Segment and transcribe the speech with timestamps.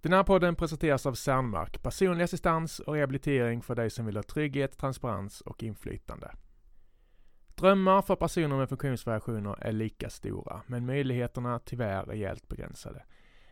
[0.00, 4.22] Den här podden presenteras av Cernmark, personlig assistans och rehabilitering för dig som vill ha
[4.22, 6.30] trygghet, transparens och inflytande.
[7.54, 13.02] Drömmar för personer med funktionsvariationer är lika stora, men möjligheterna tyvärr rejält begränsade.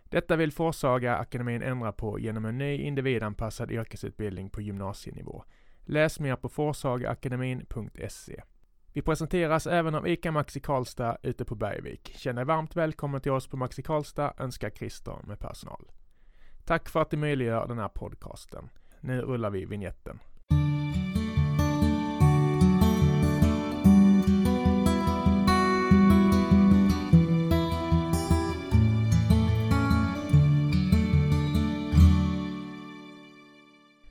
[0.05, 5.45] Detta vill Forsaga akademin ändra på genom en ny individanpassad yrkesutbildning på gymnasienivå.
[5.85, 8.43] Läs mer på forsagaakademin.se.
[8.93, 12.13] Vi presenteras även av ICA Maxi Karlstad ute på Bergvik.
[12.17, 15.87] Känn dig varmt välkommen till oss på Maxi Karlstad, önskar Christer med personal.
[16.67, 18.69] Tack för att du möjliggör den här podcasten.
[19.01, 20.21] Nu rullar vi vignetten.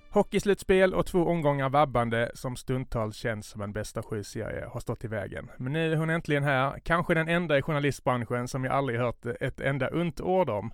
[0.10, 5.08] Hockeyslutspel och två omgångar vabbande som stundtals känns som en bästa sju-serie har stått i
[5.08, 5.52] vägen.
[5.58, 9.26] Men nu är hon äntligen här, kanske den enda i journalistbranschen som jag aldrig hört
[9.26, 10.72] ett enda ont ord om.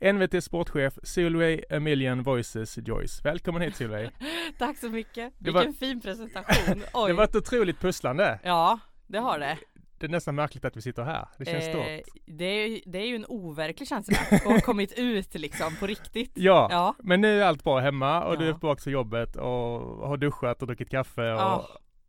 [0.00, 3.20] NVT sportchef Solveig A Million Voices Joyce.
[3.24, 4.10] Välkommen hit Solveig.
[4.58, 5.32] Tack så mycket.
[5.38, 6.82] Det Vilken var- fin presentation.
[6.94, 7.08] Oj.
[7.10, 8.38] Det var ett otroligt pusslande.
[8.42, 9.58] Ja, det har det.
[9.98, 11.28] Det är nästan märkligt att vi sitter här.
[11.38, 12.14] Det känns Eh, stort.
[12.26, 16.32] det, är, det är ju en overklig känsla att ha kommit ut liksom på riktigt.
[16.34, 16.94] Ja, Ja.
[16.98, 18.54] men nu är allt bra hemma och du är Ja.
[18.54, 21.68] tillbaka till jobbet och har duschat och druckit kaffe och Ja.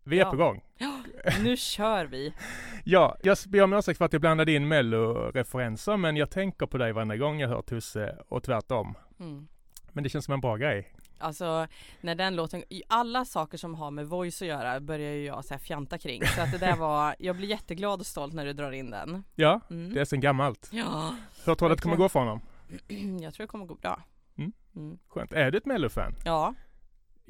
[0.09, 0.31] Vi är Ja.
[0.31, 0.61] på gång.
[1.43, 2.33] Nu kör vi.
[2.83, 6.77] Ja, jag ber om ursäkt för att jag blandade in mello-referenser men jag tänker på
[6.77, 8.95] dig varenda gång jag hör Tusse och tvärtom.
[9.19, 9.47] Mm.
[9.91, 10.93] Men det känns som en bra grej.
[11.21, 11.67] Alltså
[12.01, 15.53] när den låten, alla saker som har med voice att göra börjar ju jag så
[15.53, 16.21] här fjanta kring.
[16.25, 19.23] Så att det där var, jag blir jätteglad och stolt när du drar in den.
[19.35, 19.93] Ja, Mm.
[19.93, 20.69] det är sen gammalt.
[20.71, 21.15] Ja,
[21.45, 22.41] Hur tror du att det kommer gå för honom?
[23.21, 24.01] jag tror det kommer gå bra.
[24.37, 24.51] Mm.
[24.75, 24.97] Mm.
[25.07, 25.33] Skönt.
[25.33, 26.15] Är du ett mello-fan?
[26.25, 26.53] Ja,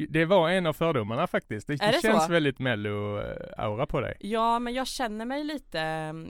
[0.10, 1.68] Det var en av fördomarna faktiskt.
[1.68, 2.32] Det, det känns så?
[2.32, 4.14] väldigt mello-aura på dig.
[4.20, 5.80] Ja men jag känner mig lite,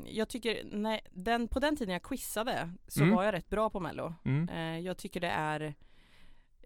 [0.05, 3.15] jag tycker, nej, den, på den tiden jag quizade så Mm.
[3.15, 4.13] var jag rätt bra på mello.
[4.25, 4.49] Mm.
[4.49, 5.61] Eh, jag tycker det är,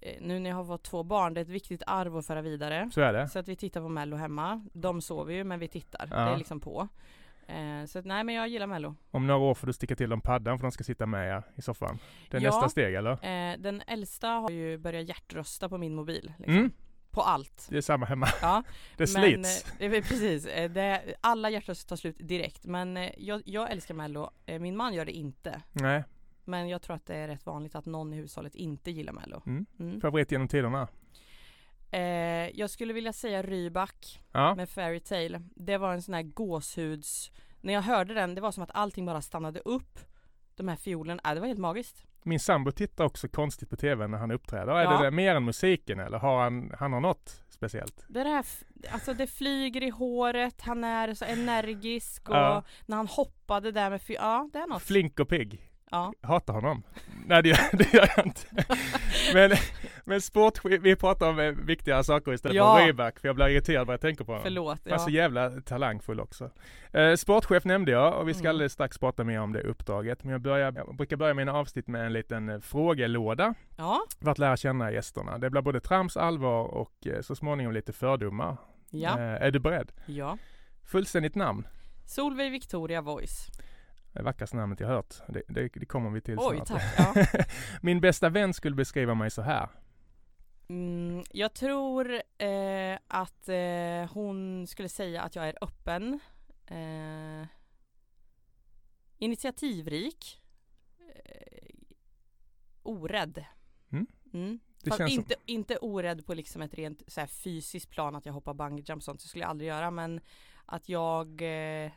[0.02, 2.42] eh, nu när jag har fått två barn, det är ett viktigt arv att föra
[2.42, 2.90] vidare.
[2.94, 3.28] Så är det.
[3.30, 4.66] Så att vi tittar på mello hemma.
[4.74, 6.16] De sover ju men vi tittar, Ja.
[6.16, 6.88] det är liksom på.
[7.48, 8.96] Eh, så att, nej men jag gillar mello.
[9.12, 11.44] Om några år får du sticka till dem paddan för de ska sitta med er
[11.56, 12.00] i soffan.
[12.30, 12.50] Det är Ja.
[12.50, 13.12] nästa steg eller?
[13.12, 16.34] Eh, den äldsta har ju börjat hjärtrösta på min mobil.
[16.38, 16.54] Liksom.
[16.58, 16.72] Mm.
[17.14, 17.68] På allt.
[17.70, 18.28] Det är samma hemma.
[18.42, 18.64] Ja,
[18.98, 19.66] Det men, slits.
[19.80, 20.46] eh, är väl precis.
[20.46, 22.66] Eh, det, alla hjärtröster tar slut direkt.
[22.66, 24.30] Men eh, jag, jag älskar mello.
[24.46, 25.62] Eh, min man gör det inte.
[25.72, 26.04] Nej.
[26.46, 29.42] Men jag tror att det är rätt vanligt att någon i hushållet inte gillar mello.
[29.46, 29.66] Mm.
[29.80, 30.02] Mm.
[30.02, 30.88] Favorit genom tiderna?
[31.92, 32.02] Eh,
[32.60, 34.56] jag skulle vilja säga Rybak Ja.
[34.56, 35.42] med Fairy Tale.
[35.56, 37.32] Det var en sån här gåshuds...
[37.62, 40.00] När jag hörde den, det var som att allting bara stannade upp.
[40.56, 42.06] De här fiolerna, äh, det var helt magiskt.
[42.26, 44.74] Min sambo tittar också konstigt på tv när han uppträder.
[44.74, 44.98] Är Ja.
[44.98, 48.06] det där mer än musiken eller har han, han har något speciellt?
[48.08, 52.64] Det är det f- alltså det flyger i håret, han är så energisk och Ja.
[52.86, 54.82] när han hoppade där med ja det är något.
[54.84, 55.70] Flink och pigg.
[55.92, 56.14] ja.
[56.22, 56.84] Hatar honom.
[57.28, 58.42] Nej det gör, det gör jag inte.
[59.34, 59.52] Men,
[60.06, 62.78] men sport, vi pratar om eh, viktigare saker istället Ja.
[62.78, 64.44] för Rybak för jag blir irriterad när jag tänker på honom.
[64.44, 64.80] Förlåt.
[64.86, 66.50] Han är så jävla talangfull också.
[66.92, 68.50] Eh, sportchef nämnde jag och vi ska Mm.
[68.50, 70.24] alldeles strax prata mer om det uppdraget.
[70.24, 74.02] Men jag, börjar, jag brukar börja mina avsnitt med en liten eh, frågelåda ja.
[74.24, 75.38] för att lära känna gästerna.
[75.38, 78.58] Det blir både trams, allvar och eh, så småningom lite fördomar.
[78.90, 79.18] Ja.
[79.20, 79.92] Är du beredd?
[80.06, 80.38] ja.
[80.86, 81.68] Fullständigt namn?
[82.06, 83.48] Solveig Victoria Voice.
[84.14, 85.16] Det vackraste namnet jag hört.
[85.28, 86.68] Det, det, det kommer vi till Oj snart.
[86.68, 86.84] tack.
[87.34, 87.44] Ja.
[87.82, 89.70] Min bästa vän skulle beskriva mig så här.
[90.70, 96.20] Mm, jag tror eh, att eh, hon skulle säga att jag är öppen.
[96.68, 97.48] Eh,
[99.18, 100.42] initiativrik.
[101.16, 101.76] Eh,
[102.84, 103.46] orädd.
[103.92, 104.08] Mm.
[104.34, 104.60] Mm.
[104.84, 108.16] Det Fast känns som- inte, inte orädd på liksom ett rent så här, fysiskt plan
[108.16, 110.22] att jag hoppar bungee jump sånt, det skulle jag aldrig göra men
[110.66, 111.42] att jag
[111.86, 111.92] eh,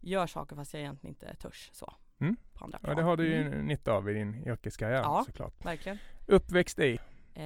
[0.00, 1.94] gör saker fast jag egentligen inte törs så.
[2.20, 2.36] Mm.
[2.52, 5.22] På andra Ja, det har du ju Mm, nytta av i din yrkeskarriär Ja.
[5.26, 5.64] såklart.
[5.64, 5.98] Verkligen.
[6.26, 6.98] Uppväxt i?
[7.34, 7.44] Eh,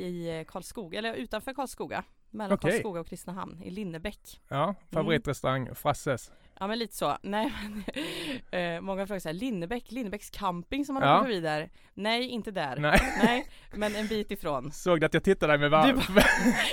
[0.00, 2.04] I Karlskoga, eller utanför Karlskoga.
[2.30, 2.70] Mellan Okej.
[2.70, 4.40] Karlskoga och Kristinehamn, i Linnebäck.
[4.48, 6.30] Ja, favoritrestaurang Frasses.
[6.60, 7.16] Ja men lite så.
[7.22, 7.52] Nej
[8.50, 11.14] men eh, många frågar såhär, Linnebäck, Linnebäcks camping som man Ja.
[11.16, 11.70] åker förbi där.
[11.94, 12.76] Nej, inte där.
[12.76, 13.00] Nej.
[13.24, 14.72] Nej, men en bit ifrån.
[14.72, 16.02] Såg du att jag tittade dig med varv?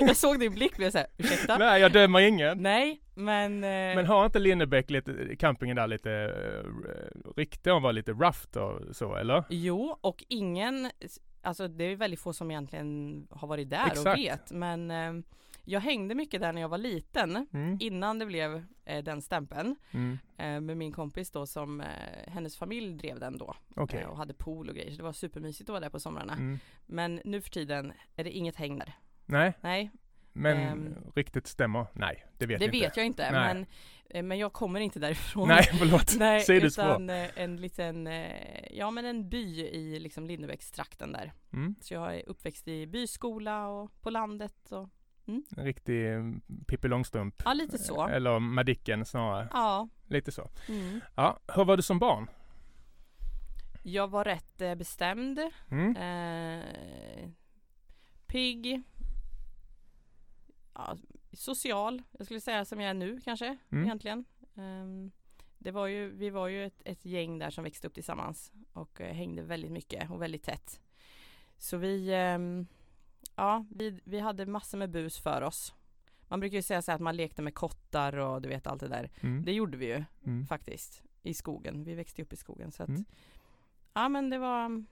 [0.00, 1.58] Jag såg din blick blev såhär, ursäkta?
[1.58, 2.58] Nej, jag dömer ingen.
[2.62, 3.54] Nej, men...
[3.64, 8.58] Eh, Men har inte Linnebäck lite, campingen där lite uh, rykte om vara lite rough
[8.58, 9.44] och så eller?
[9.48, 10.90] Jo, och ingen,
[11.44, 14.18] alltså det är väldigt få som egentligen har varit där och Exakt.
[14.20, 15.12] vet, men eh,
[15.64, 17.76] jag hängde mycket där när jag var liten, Mm.
[17.80, 20.18] innan det blev eh, den stämpeln, Mm.
[20.36, 21.86] eh, med min kompis då som, eh,
[22.32, 24.00] hennes familj drev den då, Okej.
[24.00, 26.32] eh, och hade pool och grejer, så det var supermysigt att vara där på somrarna.
[26.32, 26.58] Mm.
[26.86, 28.92] Men nu för tiden är det inget häng där.
[29.26, 29.90] Nej, Nej,
[30.36, 30.94] Men Ehm.
[31.14, 31.86] ryktet stämmer?
[31.92, 32.86] Nej, det vet det vi inte.
[32.88, 33.54] vet jag inte Nej.
[33.54, 33.66] men,
[34.10, 35.48] eh, men jag kommer inte därifrån.
[35.48, 36.14] Nej, förlåt.
[36.18, 36.84] Nej, Sidospår.
[36.84, 41.32] utan eh, en liten, eh, ja men en by i liksom Lindebäckstrakten där.
[41.52, 41.74] Mm.
[41.80, 44.88] Så jag är uppväxt i byskola och på landet och
[45.26, 47.42] En riktig mm, Pippi Långstrump.
[47.44, 48.06] ja lite så.
[48.08, 49.48] Eller Madicken snarare.
[49.52, 49.88] Ja.
[50.08, 50.50] Lite så.
[50.68, 51.00] Mm.
[51.16, 52.30] Ja, hur var du som barn?
[53.82, 55.40] Jag var rätt bestämd.
[55.70, 55.96] Mm.
[55.96, 57.28] Eh,
[58.26, 58.82] pigg.
[60.74, 60.96] Ja,
[61.32, 62.02] social.
[62.10, 63.84] Jag skulle säga som jag är nu kanske Mm.
[63.84, 64.24] egentligen.
[64.56, 65.12] Ehm,
[65.58, 69.00] det var ju, vi var ju ett, ett gäng där som växte upp tillsammans och
[69.00, 70.80] eh, hängde väldigt mycket och väldigt tätt.
[71.58, 72.66] Så vi, ehm,
[73.36, 75.74] ja, vi, vi hade massor med bus för oss.
[76.28, 78.80] Man brukar ju säga så här att man lekte med kottar och du vet allt
[78.80, 79.10] det där.
[79.20, 79.44] Mm.
[79.44, 80.46] Det gjorde vi ju Mm.
[80.46, 81.84] faktiskt i skogen.
[81.84, 83.04] Vi växte upp i skogen så att Mm.
[83.94, 84.84] ja men det var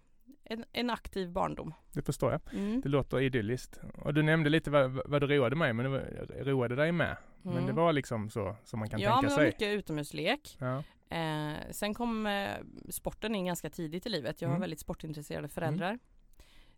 [0.44, 1.74] en, en aktiv barndom.
[1.92, 2.40] Det förstår jag.
[2.52, 2.80] Mm.
[2.80, 3.80] Det låter idylliskt.
[3.94, 5.72] Och du nämnde lite vad, vad du roade mig.
[5.74, 7.16] Det var, roade dig med.
[7.42, 7.66] Men Mm.
[7.66, 9.46] det var liksom så som man kan ja, men tänka det var sig.
[9.46, 10.56] mycket utomhuslek.
[10.60, 10.82] Ja.
[11.16, 12.50] Eh, sen kom eh,
[12.90, 14.42] sporten in ganska tidigt i livet.
[14.42, 14.60] Jag har Mm.
[14.60, 15.98] väldigt sportintresserade föräldrar.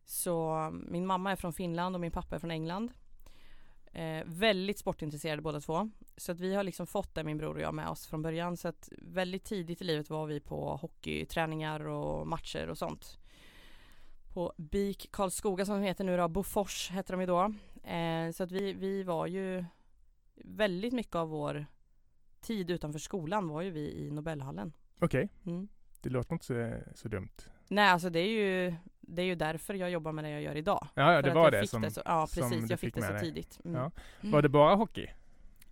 [0.05, 2.93] Så min mamma är från Finland och min pappa är från England.
[3.93, 5.91] Eh, väldigt sportintresserade båda två.
[6.17, 8.57] Så att vi har liksom fått det min bror och jag med oss från början.
[8.57, 13.19] Så att väldigt tidigt i livet var vi på hockeyträningar och matcher och sånt.
[14.35, 17.55] På BIK Karlskoga som heter nu då, Bofors heter de ju då.
[17.91, 19.65] Eh, så att vi, vi var ju
[20.35, 21.67] väldigt mycket av vår
[22.41, 24.73] tid utanför skolan var ju vi i Nobelhallen.
[25.01, 25.69] Okej, Mm.
[26.01, 27.29] det låter inte så, så dumt.
[27.69, 30.57] Nej alltså det är ju Det är ju därför jag jobbar med det jag gör
[30.57, 30.87] idag.
[30.95, 31.83] Ja, ja det var det som...
[31.83, 33.21] det så, Ja som precis, du jag fick fick det så dig.
[33.21, 33.61] tidigt.
[33.65, 33.77] Mm.
[33.81, 33.91] Ja.
[34.21, 34.33] Mm.
[34.33, 35.07] Var det bara hockey?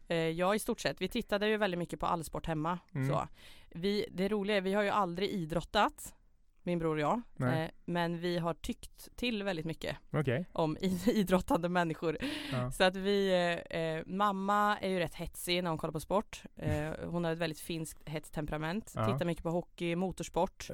[0.08, 1.00] Eh, Ja i stort sett.
[1.00, 2.78] Vi tittade ju väldigt mycket på allsport hemma.
[2.94, 3.08] Mm.
[3.08, 3.28] Så.
[3.70, 6.14] Vi, det roliga är, vi har ju aldrig idrottat
[6.62, 7.22] min bror och jag.
[7.40, 10.46] Eh, men vi har tyckt till väldigt mycket Okej.
[10.52, 10.76] om
[11.06, 12.18] idrottande människor.
[12.52, 12.70] Ja.
[12.70, 13.32] Så att vi,
[13.70, 16.42] eh, eh, mamma är ju rätt hetsig när hon kollar på sport.
[16.56, 18.92] Eh, hon har ett väldigt finskt hett temperament.
[18.96, 19.12] Ja.
[19.12, 20.70] Tittar mycket på hockey, motorsport.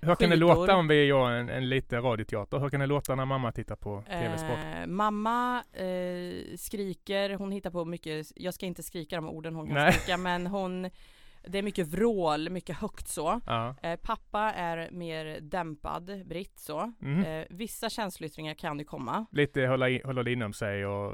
[0.00, 2.58] Hur kan det låta om vi gör en, en lite radioteater?
[2.58, 4.58] Hur kan det låta när mamma tittar på tv-sport?
[4.80, 9.66] Eh, mamma eh, skriker, hon hittar på mycket, jag ska inte skrika de orden hon
[9.66, 9.92] kan Nej.
[9.92, 10.90] skrika men hon
[11.48, 13.40] Det är mycket vrål, mycket högt så.
[13.46, 13.74] Ja.
[13.82, 16.92] Eh, pappa är mer dämpad, britt så.
[17.02, 17.24] Mm.
[17.24, 19.26] Eh, vissa känsloyttringar kan ju komma.
[19.30, 21.12] Lite hålla, i, hålla det inom sig och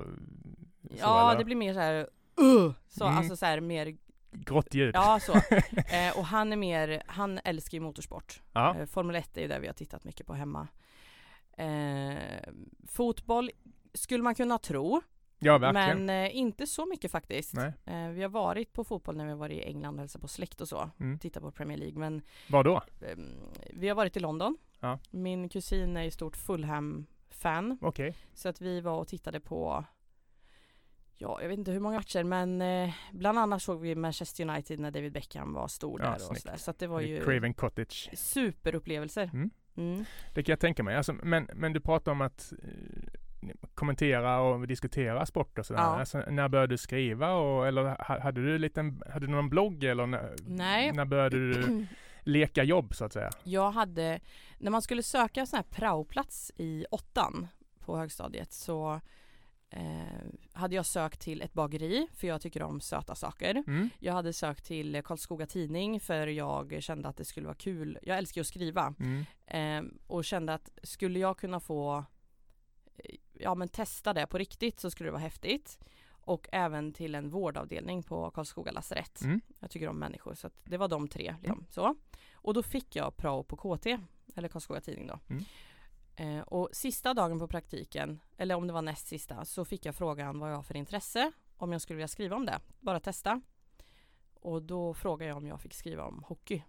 [0.91, 1.39] så, ja, eller?
[1.39, 2.01] det blir mer så här
[2.41, 3.19] uh, så, Mm.
[3.19, 3.97] alltså så här mer,
[4.33, 4.95] Grått ljud.
[4.95, 5.33] ja så.
[5.95, 8.43] Eh, och han är mer, han älskar ju motorsport.
[8.53, 8.77] Ja.
[8.79, 10.69] Eh, Formel 1 är ju det vi har tittat mycket på hemma.
[11.57, 12.17] Eh,
[12.89, 13.51] fotboll
[13.95, 15.03] skulle man kunna tro,
[15.39, 16.07] ja, verkligen.
[16.07, 17.55] men eh, inte så mycket faktiskt.
[17.85, 20.29] Eh, vi har varit på fotboll när vi har varit i England och hälsat på
[20.29, 20.91] släkt och så.
[21.01, 21.19] Mm.
[21.19, 21.99] Tittat på Premier League.
[21.99, 22.83] Men Var då?
[23.13, 23.35] ehm,
[23.71, 24.57] vi har varit i London.
[24.81, 24.99] Ja.
[25.11, 27.79] Min kusin är ju stort Fulham-fan.
[27.81, 28.17] Okej.
[28.35, 29.85] Så att vi var och tittade på
[31.19, 34.81] Ja, jag vet inte hur många matcher men eh, bland annat såg vi Manchester United
[34.81, 36.43] när David Beckham var stor Ja, där och snyggt.
[36.43, 36.57] sådär.
[36.57, 38.11] Så att det var ju Craven Cottage.
[38.15, 39.31] superupplevelser.
[39.33, 39.51] Mm.
[39.77, 40.05] Mm.
[40.35, 40.97] Det kan jag tänka mig.
[40.97, 42.69] Alltså, men, men du pratar om att eh,
[43.75, 45.81] kommentera och diskutera sport och sådär.
[45.81, 46.01] Ja.
[46.01, 49.85] Alltså, när började du skriva och, eller ha- hade du, liten, hade du någon blogg
[49.85, 50.93] eller när, Nej.
[50.93, 51.87] när började du
[52.21, 53.31] leka jobb så att säga?
[53.43, 54.21] Jag hade,
[54.59, 57.49] när man skulle söka sån här praoplats i åttan
[57.79, 59.01] på högstadiet så
[59.71, 59.83] eh,
[60.53, 63.65] hade jag sökt till ett bageri för jag tycker om söta saker.
[63.67, 63.91] Mm.
[63.99, 67.99] Jag hade sökt till Karlskoga Tidning för jag kände att det skulle vara kul.
[68.03, 69.25] Jag älskar ju att skriva Mm.
[69.47, 72.05] eh, och kände att skulle jag kunna få
[72.97, 75.79] eh, ja men testa det på riktigt så skulle det vara häftigt.
[76.27, 79.23] Och även till en vårdavdelning på Karlskoga lasarett.
[79.23, 79.41] Mm.
[79.61, 81.35] Jag tycker om människor så att det var de tre.
[81.41, 81.67] Liksom.
[81.71, 81.97] Så.
[82.35, 83.87] Och då fick jag prao på KT,
[84.35, 85.19] eller Karlskoga Tidning då.
[85.29, 85.45] Mm.
[86.17, 89.95] Eh, och sista dagen på praktiken, eller om det var näst sista, så fick jag
[89.95, 91.33] frågan vad jag har för intresse.
[91.57, 93.41] Om jag skulle vilja skriva om det, bara testa.
[94.35, 96.63] Och då frågade jag om jag fick skriva om hockey,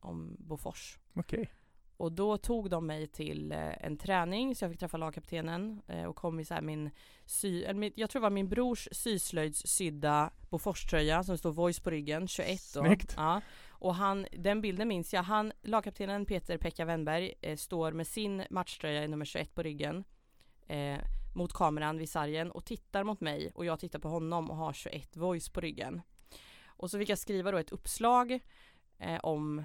[0.00, 0.98] om Bofors.
[1.14, 1.50] Okej.
[1.98, 6.04] Och då tog de mig till eh, en träning så jag fick träffa lagkaptenen eh,
[6.04, 6.90] och kom i så min
[7.26, 12.28] sy, eller jag tror det var min brors syslöjdssydda Boforströja som står voice på ryggen,
[12.28, 12.80] 21 då.
[12.80, 13.14] Snyggt.
[13.16, 13.40] Ja.
[13.68, 18.44] Och han, den bilden minns jag, han, lagkaptenen Peter Pekka Wennberg eh, står med sin
[18.50, 20.04] matchtröja i nummer 21 på ryggen
[20.66, 20.98] eh,
[21.34, 24.72] mot kameran vid sargen och tittar mot mig och jag tittar på honom och har
[24.72, 26.02] 21 voice på ryggen.
[26.66, 28.40] Och så fick jag skriva då ett uppslag
[28.98, 29.64] eh, om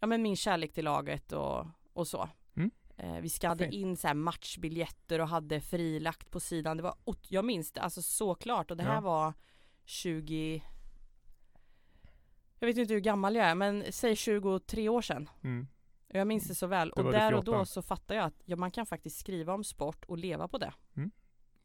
[0.00, 2.28] ja, men min kärlek till laget och, och så.
[2.56, 2.70] Mm.
[2.96, 3.74] Eh, vi skadde Fint.
[3.74, 6.76] in så matchbiljetter och hade frilagt på sidan.
[6.76, 6.94] Det var,
[7.28, 9.00] jag minns det alltså så klart och det här Ja.
[9.00, 9.34] var
[9.84, 10.62] 20
[12.58, 15.28] Jag vet inte hur gammal jag är men säg 23 år sedan.
[15.42, 15.66] Mm.
[16.08, 17.58] Jag minns det så väl och där och 14.
[17.58, 20.58] då så fattade jag att ja, man kan faktiskt skriva om sport och leva på
[20.58, 20.72] det.
[20.96, 21.10] Mm.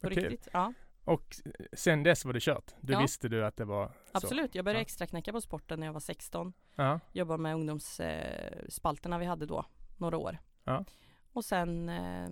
[0.01, 0.23] På kul.
[0.23, 0.47] riktigt.
[0.53, 0.73] Ja.
[1.05, 1.36] Och
[1.74, 2.72] sen dess var det kört?
[2.81, 3.00] Du Ja.
[3.00, 3.93] visste du att det var så?
[4.12, 4.81] Absolut, jag började Ja.
[4.81, 6.53] extra knäcka på sporten när jag var 16.
[6.75, 7.00] Ja.
[7.12, 9.65] Jobbade med ungdomsspalterna vi hade då,
[9.98, 10.38] några år.
[10.63, 10.86] Ja.
[11.33, 12.27] Och sen, eh,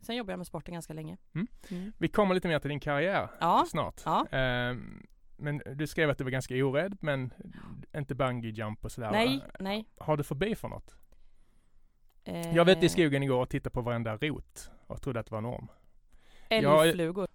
[0.00, 1.16] sen jobbade jag med sporten ganska länge.
[1.34, 1.46] Mm.
[1.70, 1.92] Mm.
[1.98, 4.02] Vi kommer lite mer till din karriär Ja, snart.
[4.04, 4.26] Ja.
[4.30, 7.32] Ehm, men du skrev att du var ganska orädd, men
[7.96, 9.10] inte bungee jump och sådär.
[9.10, 9.44] nej, va?
[9.60, 9.84] nej.
[9.98, 10.96] Har du förbi för något?
[12.24, 15.26] Eh, Jag var ute i skogen igår och tittade på varenda rot och trodde att
[15.26, 15.68] det var en orm.
[16.48, 17.28] Älgflugor.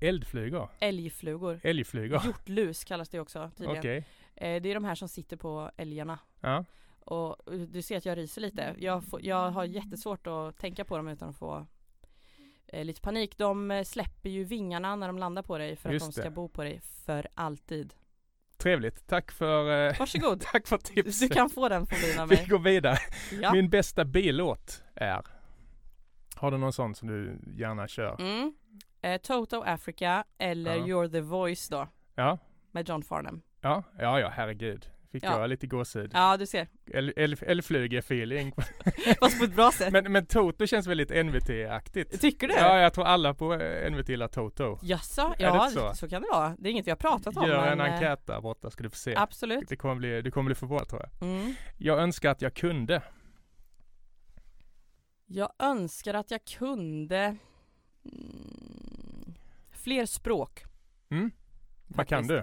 [0.00, 0.68] Eldflugor?
[0.80, 1.60] Älgflugor.
[1.62, 2.20] Älgflugor?
[2.24, 3.78] Hjortlus kallas det också tydligen.
[3.78, 4.04] Okej.
[4.34, 6.18] Eh, det är de här som sitter på älgarna.
[6.40, 6.64] Ja.
[7.00, 8.74] Och eh, du ser att jag ryser lite.
[8.78, 11.66] Jag, får, jag har jättesvårt att tänka på dem utan att få
[12.66, 13.38] eh, lite panik.
[13.38, 16.24] De eh, släpper ju vingarna när de landar på dig för Just att de ska
[16.28, 16.34] det.
[16.34, 17.94] bo på dig för alltid.
[18.56, 19.06] Trevligt.
[19.06, 20.40] Tack för, eh, Varsågod.
[20.52, 21.28] tack för tipset.
[21.28, 22.46] Du kan få den fobin av Vi mig.
[22.46, 22.98] går vidare.
[23.40, 23.52] Ja.
[23.52, 25.22] Min bästa billåt är?
[26.34, 28.20] Har du någon sån som du gärna kör?
[28.20, 28.54] Mm.
[29.02, 30.84] Eh, Toto Africa eller Ja.
[30.84, 32.38] You're the voice då Ja?
[32.72, 33.42] med John Farnham.
[33.60, 34.90] Ja, ja, ja herregud.
[35.12, 35.40] Fick Ja.
[35.40, 36.10] jag lite gåshud.
[36.14, 36.68] Ja du ser.
[37.46, 38.52] Älgfluge-feeling.
[39.20, 39.92] Fast på ett bra sätt.
[39.92, 42.20] men, men Toto känns väldigt NVT-aktigt.
[42.20, 42.54] Tycker du?
[42.54, 43.54] Ja, jag tror alla på
[43.90, 44.78] NVT gillar Toto.
[44.82, 45.34] Jaså?
[45.38, 45.94] Ja så?
[45.94, 46.08] så?
[46.08, 46.56] kan det vara.
[46.58, 47.46] Det är inget vi har pratat om.
[47.48, 49.16] Gör en men, eh, enkät där borta ska du få se.
[49.16, 49.68] Absolut.
[49.68, 51.28] Det kommer bli, du kommer bli förvånad tror jag.
[51.28, 51.54] Mm.
[51.76, 53.02] Jag önskar att jag kunde.
[55.26, 57.36] Jag önskar att jag kunde
[58.04, 58.77] mm,
[59.88, 60.64] fler språk.
[61.10, 61.30] Mm?
[61.86, 62.42] Vad kan du?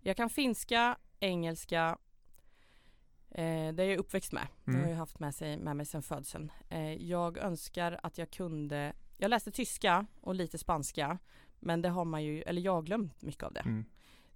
[0.00, 1.98] Jag kan finska, engelska,
[3.30, 4.46] eh, det är jag uppväxt med.
[4.64, 4.90] Det har Mm.
[4.90, 6.52] jag haft med, sig, med mig sedan födseln.
[6.68, 11.18] Eh, jag önskar att jag kunde, jag läste tyska och lite spanska,
[11.60, 13.60] men det har man ju, eller jag har glömt mycket av det.
[13.60, 13.84] Mm.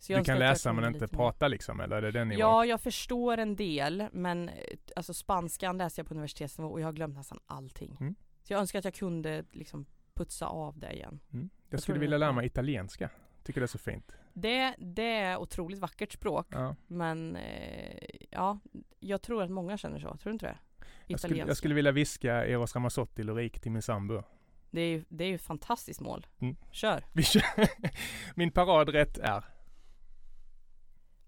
[0.09, 1.19] Du kan läsa men inte lite mer.
[1.19, 2.40] prata liksom, eller är det den nivån?
[2.40, 4.55] Ja, jag förstår en del, men eh,
[4.97, 7.97] alltså spanskan läste jag på universitetsnivå och jag har glömt nästan allting.
[8.00, 8.14] Mm.
[8.43, 11.21] Så jag önskar att jag kunde liksom putsa av det igen.
[11.33, 11.50] Mm.
[11.71, 13.11] Jag skulle vilja lära mig italienska.
[13.43, 14.13] Tycker det är så fint.
[14.33, 16.77] Det, det är otroligt vackert språk, Ja.
[16.87, 17.99] men eh,
[18.31, 18.59] ja,
[19.01, 20.07] jag tror att många känner så.
[20.09, 20.59] Tror du inte det?
[21.07, 24.23] Jag, skulle, jag skulle vilja viska Eros Ramazzotti-lyrik till min sambo.
[24.71, 26.27] Det är ju det är ju ett fantastiskt mål.
[26.39, 26.57] Mm.
[26.71, 27.05] Kör!
[27.13, 27.43] Vi kör.
[28.35, 29.45] Min paradrätt är?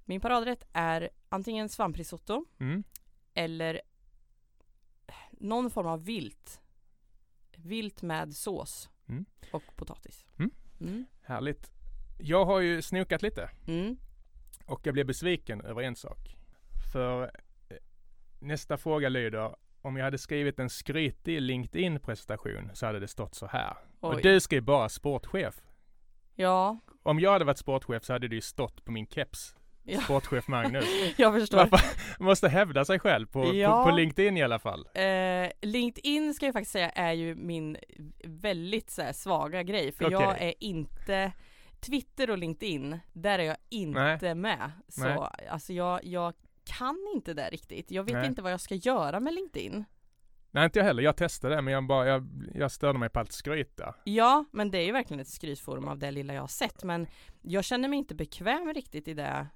[0.05, 2.83] Min paradrätt är antingen svamprisotto Mm.
[3.35, 3.81] eller
[5.31, 6.61] någon form av vilt.
[7.57, 9.25] Vilt med sås Mm.
[9.53, 10.27] och potatis.
[10.39, 10.51] Mm.
[10.81, 11.07] Mm.
[11.23, 11.73] Härligt.
[12.19, 13.97] Jag har ju snokat lite Mm.
[14.67, 16.37] och jag blev besviken över en sak.
[16.93, 17.23] För
[17.69, 17.77] eh,
[18.39, 23.47] nästa fråga lyder om jag hade skrivit en skrytig LinkedIn-presentation så hade det stått så
[23.47, 23.77] här.
[24.01, 24.23] Och Oj.
[24.23, 25.61] du skrev bara sportchef.
[26.35, 29.57] Ja, Om jag hade varit sportchef så hade det ju stått på min keps.
[29.83, 30.01] Ja.
[30.01, 30.85] Sportchef Magnus.
[31.17, 31.69] jag förstår.
[31.71, 31.81] Man
[32.19, 33.85] måste hävda sig själv på, Ja.
[33.85, 34.89] på, på LinkedIn i alla fall.
[34.95, 37.77] Eh, LinkedIn ska jag faktiskt säga är ju min
[38.25, 40.19] väldigt så här, svaga grej för Okej.
[40.21, 41.33] jag är inte
[41.81, 44.71] Twitter och LinkedIn, där är jag inte med.
[44.89, 45.19] Så Nej.
[45.51, 46.35] alltså jag, jag
[46.65, 47.91] kan inte det riktigt.
[47.91, 48.27] Jag vet Nej.
[48.27, 49.85] inte vad jag ska göra med LinkedIn.
[50.53, 53.21] Nej inte jag heller, jag testade det men jag, bara, jag, jag störde mig på
[53.21, 53.95] allt skryt där.
[54.05, 56.85] Ja, men det är ju verkligen ett skrytforum av det lilla jag har sett.
[56.85, 57.07] Men
[57.43, 59.47] jag känner mig inte bekväm riktigt i det.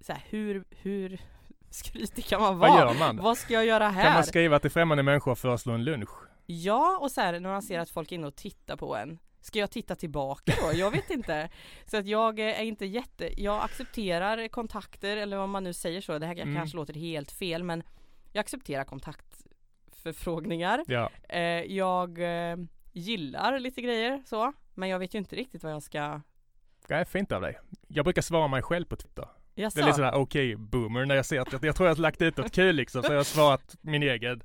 [0.00, 1.20] Så här, hur, hur
[1.70, 2.80] skrytig kan man Vad vara?
[2.80, 3.16] gör man?
[3.16, 4.04] Vad ska jag göra här?
[4.04, 6.10] Kan man skriva till främmande människor och föreslå en lunch?
[6.46, 9.18] Ja, och så här när man ser att folk är inne och tittar på en.
[9.40, 10.70] Ska jag titta tillbaka då?
[10.78, 11.48] Jag vet inte.
[11.86, 16.00] Så att jag eh, är inte jätte, jag accepterar kontakter eller vad man nu säger
[16.00, 16.18] så.
[16.18, 16.54] Det här Mm.
[16.56, 17.82] kanske låter helt fel men
[18.32, 20.84] jag accepterar kontaktförfrågningar.
[20.86, 21.40] Ja, Eh,
[21.76, 22.18] jag
[22.50, 22.56] eh,
[22.92, 26.20] gillar lite grejer så, men jag vet ju inte riktigt vad jag ska
[26.88, 27.58] det är fint av dig.
[27.88, 29.28] Jag brukar svara mig själv på Twitter.
[29.58, 29.78] Jaså?
[29.78, 32.02] Det är lite sådär okej boomer när jag ser att jag, jag tror jag har
[32.02, 34.42] lagt ut något kul liksom så jag har svarat min egen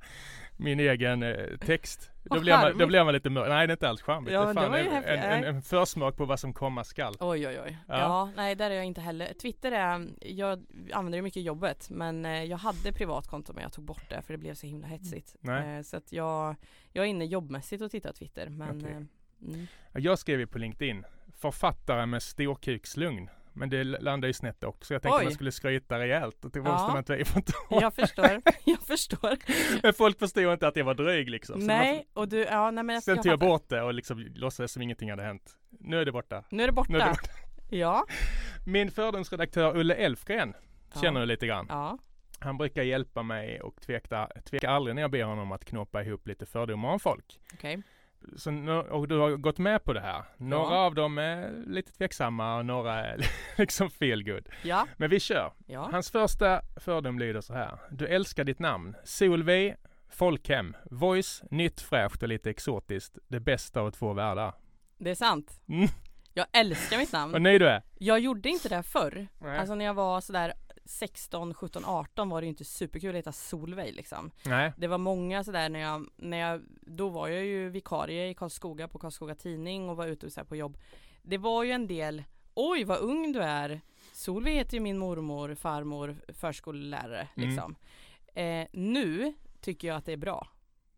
[0.56, 2.10] min egen eh, text.
[2.24, 3.48] Då, blir man, då blir man lite mörk.
[3.48, 4.32] Nej det är inte alls charmigt.
[4.32, 7.14] Ja, det är det en, en, en, försmak på vad som komma skall.
[7.20, 7.78] Oj oj oj.
[7.88, 7.98] Ja.
[7.98, 8.30] Ja.
[8.36, 9.34] nej där är jag inte heller.
[9.34, 13.72] Twitter är, jag använder det mycket i jobbet men eh, jag hade privatkonto men jag
[13.72, 15.36] tog bort det för det blev så himla hetsigt.
[15.40, 15.76] Nej.
[15.76, 16.56] Eh, så att jag,
[16.92, 18.96] jag är inne jobbmässigt och tittar på Twitter men eh,
[19.42, 19.66] mm.
[19.92, 21.04] Jag skrev ju på LinkedIn,
[21.36, 23.28] författare med storkukslugn.
[23.54, 24.94] Men det landade ju snett också.
[24.94, 25.24] Jag tänkte Oj.
[25.24, 26.64] man skulle skryta rejält och det Ja.
[26.64, 29.36] måste man inte ifrån Jag förstår, jag förstår.
[29.82, 31.60] Men folk förstod inte att jag var dryg liksom.
[31.60, 34.18] Nej och du, ja nej men man, jag, sen tog jag bort det och liksom
[34.18, 35.56] låtsades som ingenting hade hänt.
[35.70, 36.44] Nu är det borta.
[36.50, 36.92] Nu är det borta.
[36.92, 37.30] Är det borta.
[37.70, 38.04] Ja.
[38.66, 40.54] Min fördomsredaktör Ulle Elfgren
[40.94, 41.00] Ja.
[41.00, 41.66] känner du lite grann.
[41.68, 41.98] Ja.
[42.38, 46.46] Han brukar hjälpa mig och tvekar aldrig när jag ber honom att knåpa ihop lite
[46.46, 47.40] fördomar om folk.
[47.54, 47.82] Okej.
[48.36, 50.24] Så, och du har gått med på det här.
[50.36, 50.80] Några Ja.
[50.86, 53.26] av dem är lite tveksamma och några är
[53.58, 54.48] liksom feel good.
[54.62, 54.86] Ja.
[54.96, 55.52] Men vi kör.
[55.66, 55.88] Ja.
[55.92, 57.78] Hans första fördom lyder så här.
[57.90, 58.94] Du älskar ditt namn.
[59.04, 59.76] Solveig,
[60.10, 63.18] folkhem, voice, nytt, fräscht och lite exotiskt.
[63.28, 64.52] Det bästa av två världar.
[64.98, 65.60] Det är sant.
[65.68, 65.88] Mm.
[66.34, 67.32] Jag älskar mitt namn.
[67.32, 67.82] Vad nöjd du är?
[67.98, 69.26] Jag gjorde inte det förr.
[69.38, 69.58] Nej.
[69.58, 70.52] Alltså när jag var sådär
[70.84, 74.30] 16, 17, 18 var det ju inte superkul att heta Solveig liksom.
[74.44, 74.72] Nej.
[74.76, 78.88] Det var många sådär när jag, när jag, då var jag ju vikarie i Karlskoga
[78.88, 80.78] på Karlskoga Tidning och var ute så här på jobb.
[81.22, 82.24] Det var ju en del,
[82.54, 83.80] oj vad ung du är.
[84.12, 87.48] Solveig heter ju min mormor, farmor, förskollärare Mm.
[87.48, 87.76] liksom.
[88.34, 90.48] Eh, nu tycker jag att det är bra.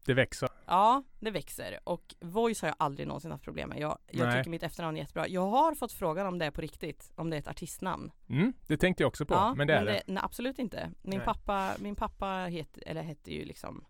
[0.07, 0.49] Det växer.
[0.67, 3.79] Ja, det växer och voice har jag aldrig någonsin haft problem med.
[3.79, 5.29] Jag, jag tycker mitt efternamn är jättebra.
[5.29, 8.13] Jag har fått frågan om det är på riktigt, om det är ett artistnamn.
[8.29, 10.03] Mm, det tänkte jag också på, ja, men det är det.
[10.07, 10.91] nej, absolut inte.
[11.03, 11.25] Min Nej.
[11.27, 13.85] pappa, min pappa het, eller hette ju liksom,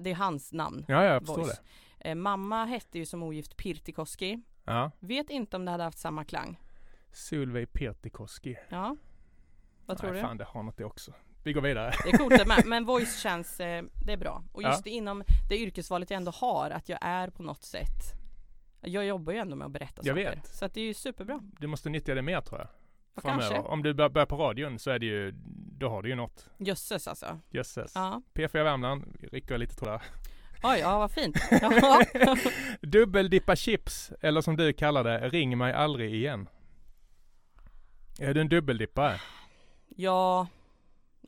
[0.00, 0.84] det är hans namn.
[0.88, 1.60] Ja, jag förstår Voice.
[1.98, 2.08] det.
[2.10, 4.42] Eh, mamma hette ju som ogift Pirtikoski.
[4.64, 4.90] Ja.
[5.00, 6.60] Vet inte om det hade haft samma klang.
[7.12, 8.56] Solveig Pirtikoski.
[8.68, 8.96] Ja.
[9.86, 10.26] Vad tror Nej, du?
[10.26, 11.12] fan det har något det också.
[11.42, 11.94] Vi går vidare.
[12.04, 14.44] Det är coolt med, men voice känns, eh, det är bra.
[14.52, 14.92] Och just Ja.
[14.92, 17.88] inom det yrkesvalet jag ändå har, att jag är på något sätt
[18.80, 20.30] Jag jobbar ju ändå med att berätta Jag saker.
[20.36, 20.46] vet.
[20.46, 21.40] Så att det är ju superbra.
[21.60, 22.68] Du måste nyttja det mer tror jag.
[23.14, 23.58] Ja, kanske.
[23.58, 25.32] Om du bör- börjar på radion så är det ju,
[25.78, 26.46] då har du ju något.
[26.58, 27.38] Jösses alltså.
[27.50, 27.92] Jösses.
[27.94, 28.22] Ja.
[28.34, 30.02] P4 Värmland, rycker lite trådar.
[30.62, 31.36] Oj, ja vad fint.
[31.60, 32.02] Ja.
[32.80, 36.48] Dubbeldippa chips, eller som du kallar det, ring mig aldrig igen.
[38.20, 39.20] Är du en dubbeldippare?
[39.96, 40.46] ja.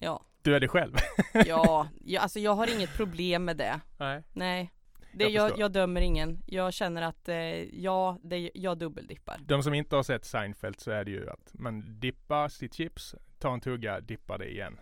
[0.01, 0.23] Ja.
[0.43, 0.95] Du är det själv?
[1.47, 1.89] Ja.
[2.05, 2.21] ja.
[2.21, 3.81] Alltså jag har inget problem med det.
[3.99, 4.23] Nej.
[4.33, 4.73] Nej.
[5.13, 6.43] Det, Jag jag, jag, dömer ingen.
[6.47, 7.37] Jag känner att eh,
[7.83, 9.39] ja, det, jag dubbeldippar.
[9.41, 13.15] De som inte har sett Seinfeld så är det ju att man dippar sitt chips,
[13.39, 14.81] tar en tugga, dippar det igen.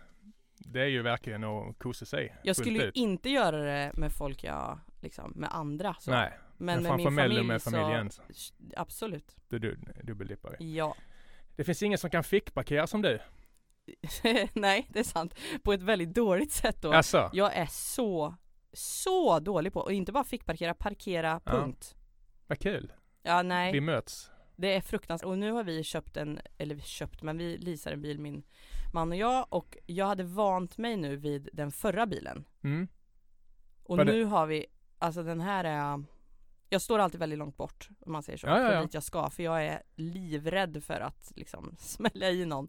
[0.57, 2.95] Det är ju verkligen att kosa sig Jag skulle ju ut.
[2.95, 5.95] inte göra det med folk jag, liksom, med andra.
[5.99, 6.11] Så.
[6.11, 8.11] Nej, Men, men, med min familj med familjen.
[8.11, 8.21] så,
[8.77, 9.35] absolut.
[9.49, 10.55] Du, du dubbeldippare.
[10.59, 10.95] Ja.
[11.55, 13.19] Det finns ingen som kan fickparkera som du.
[14.53, 15.33] Nej, det är sant.
[15.63, 16.93] På ett väldigt dåligt sätt då.
[16.93, 18.35] Alltså, Jag är så,
[18.73, 21.51] så dålig på, och inte bara fick parkera, parkera, Ja.
[21.51, 21.95] punkt.
[22.47, 22.93] vad kul.
[23.23, 23.71] Ja, nej.
[23.73, 24.29] Vi möts.
[24.55, 25.27] Det är fruktansvärt.
[25.27, 28.43] Och nu har vi köpt en, eller köpt, men vi leasar en bil min
[28.93, 32.45] man och jag och jag hade vant mig nu vid den förra bilen.
[32.63, 32.87] Mm.
[33.83, 34.65] Och det- nu har vi,
[34.99, 36.03] alltså den här är
[36.69, 38.81] jag står alltid väldigt långt bort om man säger så, Ja, ja, ja.
[38.81, 42.67] dit jag ska för jag är livrädd för att liksom smälla i någon.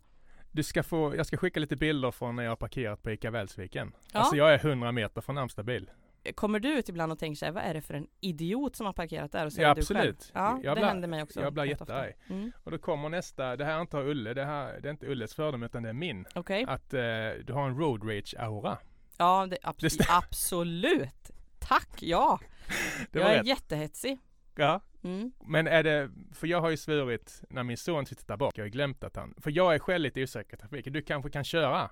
[0.55, 3.31] Du ska få, jag ska skicka lite bilder från när jag har parkerat på ICA
[3.31, 3.93] Välsviken.
[4.13, 4.19] Ja.
[4.21, 5.91] Alltså jag är 100 meter från närmsta bil.
[6.35, 8.87] Kommer du ut ibland och tänker så här, vad är det för en idiot som
[8.87, 9.47] har parkerat där?
[9.47, 10.31] Och så Ja, absolut.
[10.35, 11.41] Ja, Jag det blir- händer mig också.
[11.41, 12.13] jag blir jättearg.
[12.31, 12.53] Mm.
[12.65, 15.35] Och då kommer nästa, det här är inte Ulle, det här det är inte Ulles
[15.35, 16.27] fördom utan det är min.
[16.35, 16.65] Okej.
[16.69, 17.01] Att eh,
[17.45, 18.79] du har en road rage aura.
[19.19, 21.31] Ja, det, abs- Det absolut.
[21.59, 22.41] Tack, ja.
[23.11, 23.47] Det jag är rätt.
[23.47, 24.19] jättehetsig.
[24.55, 24.81] Ja.
[25.05, 25.33] Mm.
[25.47, 28.65] Men är det, för jag har ju svurit när min son sitter där bak, jag
[28.65, 30.93] har glömt att han, för jag är själv lite osäker i trafiken.
[30.93, 31.91] Du kanske kan köra.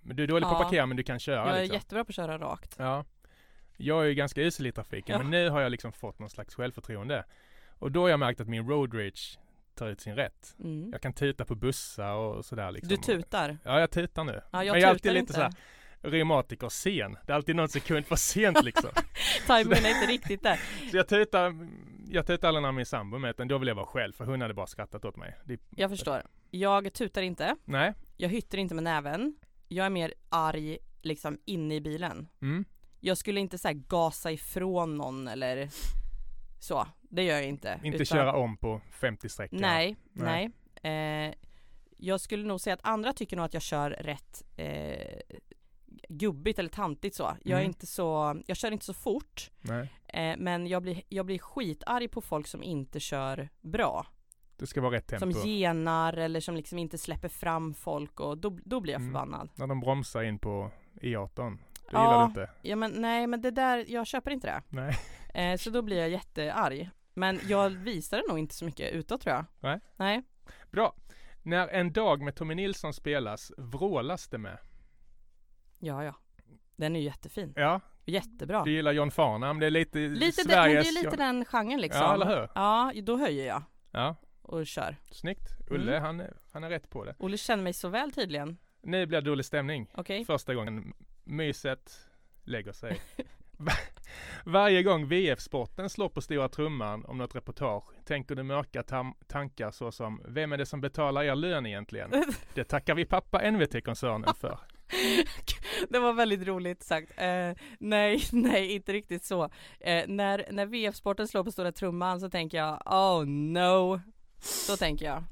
[0.00, 0.64] Men du är dålig på att Ja.
[0.64, 1.74] parkera men du kan köra Jag är liksom.
[1.74, 2.74] jättebra på att köra rakt.
[2.78, 3.04] Ja.
[3.76, 5.18] Jag är ju ganska usel i trafiken Ja.
[5.18, 7.24] men nu har jag liksom fått någon slags självförtroende.
[7.78, 9.38] Och då har jag märkt att min road rage
[9.74, 10.56] tar ut sin rätt.
[10.58, 10.88] Mm.
[10.92, 12.88] Jag kan tuta på bussar och sådär liksom.
[12.88, 13.58] Du tutar?
[13.64, 14.40] Ja, jag tutar nu.
[14.50, 15.32] Ja, jag men jag är alltid tutar lite inte.
[15.32, 15.52] såhär
[16.02, 17.16] reumatiker sen.
[17.26, 18.90] Det är alltid någon sekund för sent liksom.
[19.46, 20.60] Timingen är inte riktigt där.
[20.90, 21.54] Så jag tutar,
[22.10, 24.40] jag tutar aldrig när min sambo med utan då vill jag vara själv för hon
[24.40, 25.36] hade bara skrattat åt mig.
[25.44, 26.22] Det, Jag förstår.
[26.50, 27.56] Jag tutar inte.
[27.64, 27.94] nej.
[28.16, 29.36] Jag hytter inte med näven.
[29.68, 32.28] Jag är mer arg liksom inne i bilen.
[32.42, 32.64] Mm.
[33.00, 35.68] Jag skulle inte så gasa ifrån någon eller
[36.60, 36.86] så.
[37.00, 37.80] Det gör jag inte.
[37.82, 39.58] Inte Utan- köra om på 50 sträckor.
[39.58, 40.50] Nej, Nej.
[40.82, 41.26] nej.
[41.28, 41.34] Eh,
[41.96, 45.36] jag skulle nog säga att andra tycker nog att jag kör rätt eh,
[46.08, 47.22] gubbigt eller tantigt så.
[47.44, 47.66] Jag är Mm.
[47.70, 49.50] inte så, jag kör inte så fort.
[49.60, 49.92] nej.
[50.14, 54.06] Eh, men jag blir, jag blir skitarg på folk som inte kör bra.
[54.56, 55.32] Det ska vara rätt tempo.
[55.32, 59.12] Som genar eller som liksom inte släpper fram folk och då, då blir jag Mm.
[59.12, 59.48] förbannad.
[59.54, 61.58] När de bromsar in på E18.
[61.90, 62.02] Det Ja.
[62.02, 62.50] gillar du inte?
[62.62, 64.62] Ja men nej men det där, jag köper inte det.
[64.68, 64.94] Nej.
[65.34, 66.90] Eh, så då blir jag jättearg.
[67.14, 69.44] Men jag visar det nog inte så mycket utåt tror jag.
[69.60, 69.80] Nej.
[69.96, 70.22] Nej.
[70.70, 70.94] Bra.
[71.42, 74.58] När en dag med Tommy Nilsson spelas, vrålas det med?
[75.78, 76.14] Ja ja.
[76.76, 77.52] Den är ju jättefin.
[77.56, 78.64] Ja, Jättebra.
[78.64, 79.60] du gillar John Farnham.
[79.60, 80.88] Det är lite, Lite men det Sveriges...
[80.98, 82.02] är lite den genren liksom.
[82.02, 82.48] Ja, eller hur?
[82.54, 84.96] Ja, då höjer jag Ja, och kör.
[85.10, 85.48] snyggt.
[85.70, 86.02] Ulle, Mm.
[86.04, 87.14] han, är- han är rätt på det.
[87.18, 88.56] Olle känner mig så väl tydligen.
[88.82, 89.90] Nu blir det dålig stämning.
[89.94, 90.24] Okej?
[90.24, 90.92] Första gången
[91.24, 91.92] myset
[92.44, 93.00] lägger sig.
[93.58, 93.72] Va-
[94.44, 99.70] Varje gång VF-sporten slår på stora trumman om något reportage tänker du mörka tam- tankar
[99.70, 102.10] såsom Vem är det som betalar er lön egentligen?
[102.54, 104.58] Det tackar vi pappa NVT-koncernen för.
[105.88, 107.12] det var väldigt roligt sagt.
[107.16, 109.44] Eh, nej, nej, inte riktigt så.
[109.80, 114.00] Eh, när, när VF-sporten slår på stora trumman så tänker jag oh no.
[114.40, 115.24] Så tänker jag.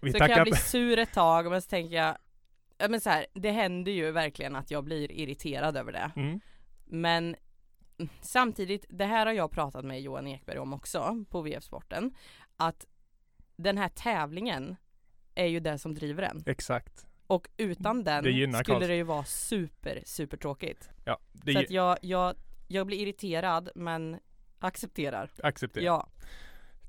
[0.00, 2.16] Vi så kan jag bli sur ett tag men så tänker jag
[2.78, 6.10] Ja men så här, det händer ju verkligen att jag blir irriterad över det.
[6.16, 6.40] mm,
[6.84, 7.36] Men
[8.20, 12.14] samtidigt, det här har jag pratat med Johan Ekberg om också på VF-sporten.
[12.56, 12.86] Att
[13.56, 14.76] den här tävlingen
[15.34, 16.42] är ju det som driver en.
[16.46, 17.06] Exakt.
[17.28, 20.90] Och utan den Det skulle det ju vara super, super tråkigt.
[21.04, 22.34] Ja, det Så att jag, jag,
[22.68, 24.20] jag blir irriterad men
[24.58, 25.30] accepterar.
[25.42, 25.84] accepterat.
[25.84, 26.08] Ja,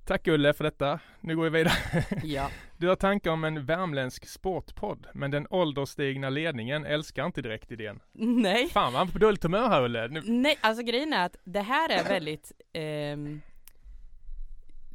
[0.10, 1.00] Tack Ulle för detta.
[1.20, 1.74] Nu går vi vidare.
[2.24, 2.50] ja.
[2.78, 8.00] Du har tankar om en värmländsk sportpodd, men den ålderstigna ledningen älskar inte direkt idén.
[8.14, 8.70] Nej.
[8.70, 10.08] Fan vad han på dåligt humör här Ulle.
[10.08, 13.42] Nu, Nej, alltså grejen är att det här är väldigt ehm,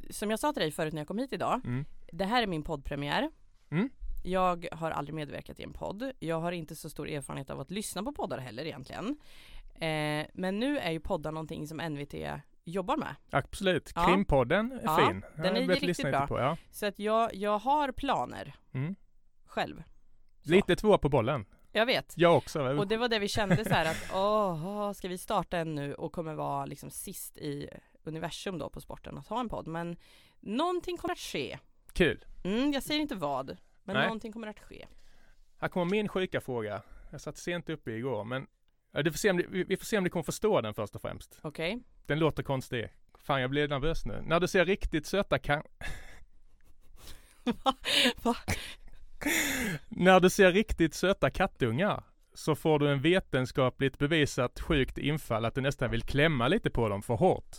[0.09, 1.85] Som jag sa till dig förut när jag kom hit idag mm.
[2.11, 3.29] Det här är min poddpremiär
[3.71, 3.89] Mm.
[4.25, 7.71] Jag har aldrig medverkat i en podd Jag har inte så stor erfarenhet av att
[7.71, 9.17] lyssna på poddar heller egentligen
[9.75, 12.13] eh, Men nu är ju poddar någonting som NVT
[12.63, 13.91] jobbar med Absolut.
[13.95, 14.07] Ja.
[14.07, 15.25] Krimpodden är Ja, fin.
[15.35, 16.27] den Jag är börjat riktigt bra.
[16.27, 16.57] På, ja.
[16.71, 18.95] Så att jag, jag har planer mm.
[19.45, 19.83] själv
[20.41, 20.49] Så.
[20.49, 21.45] Lite två på bollen.
[21.71, 22.61] Jag vet Jag också.
[22.61, 25.93] Och det var det vi kände så här att åh, ska vi starta en nu
[25.93, 27.69] och kommer vara liksom sist i
[28.03, 29.97] universum då på sporten att ha en podd men
[30.39, 31.59] någonting kommer att ske.
[31.93, 32.25] Kul.
[32.43, 34.05] Mm, jag säger inte vad, men Nej.
[34.05, 34.87] någonting kommer att ske.
[35.57, 36.81] Här kommer min sjuka fråga.
[37.11, 38.47] Jag satt sent uppe igår, men
[38.91, 41.01] du får se om du, vi får se om du kommer förstå den först och
[41.01, 41.39] främst.
[41.41, 41.79] Okej?
[42.05, 42.89] Den låter konstig.
[43.19, 44.23] Fan, jag blir nervös nu.
[44.25, 45.63] När du ser riktigt söta kan...
[48.23, 48.35] Va?
[49.89, 55.55] När du ser riktigt söta kattungar så får du en vetenskapligt bevisat sjukt infall att
[55.55, 57.55] du nästan vill klämma lite på dem för hårt.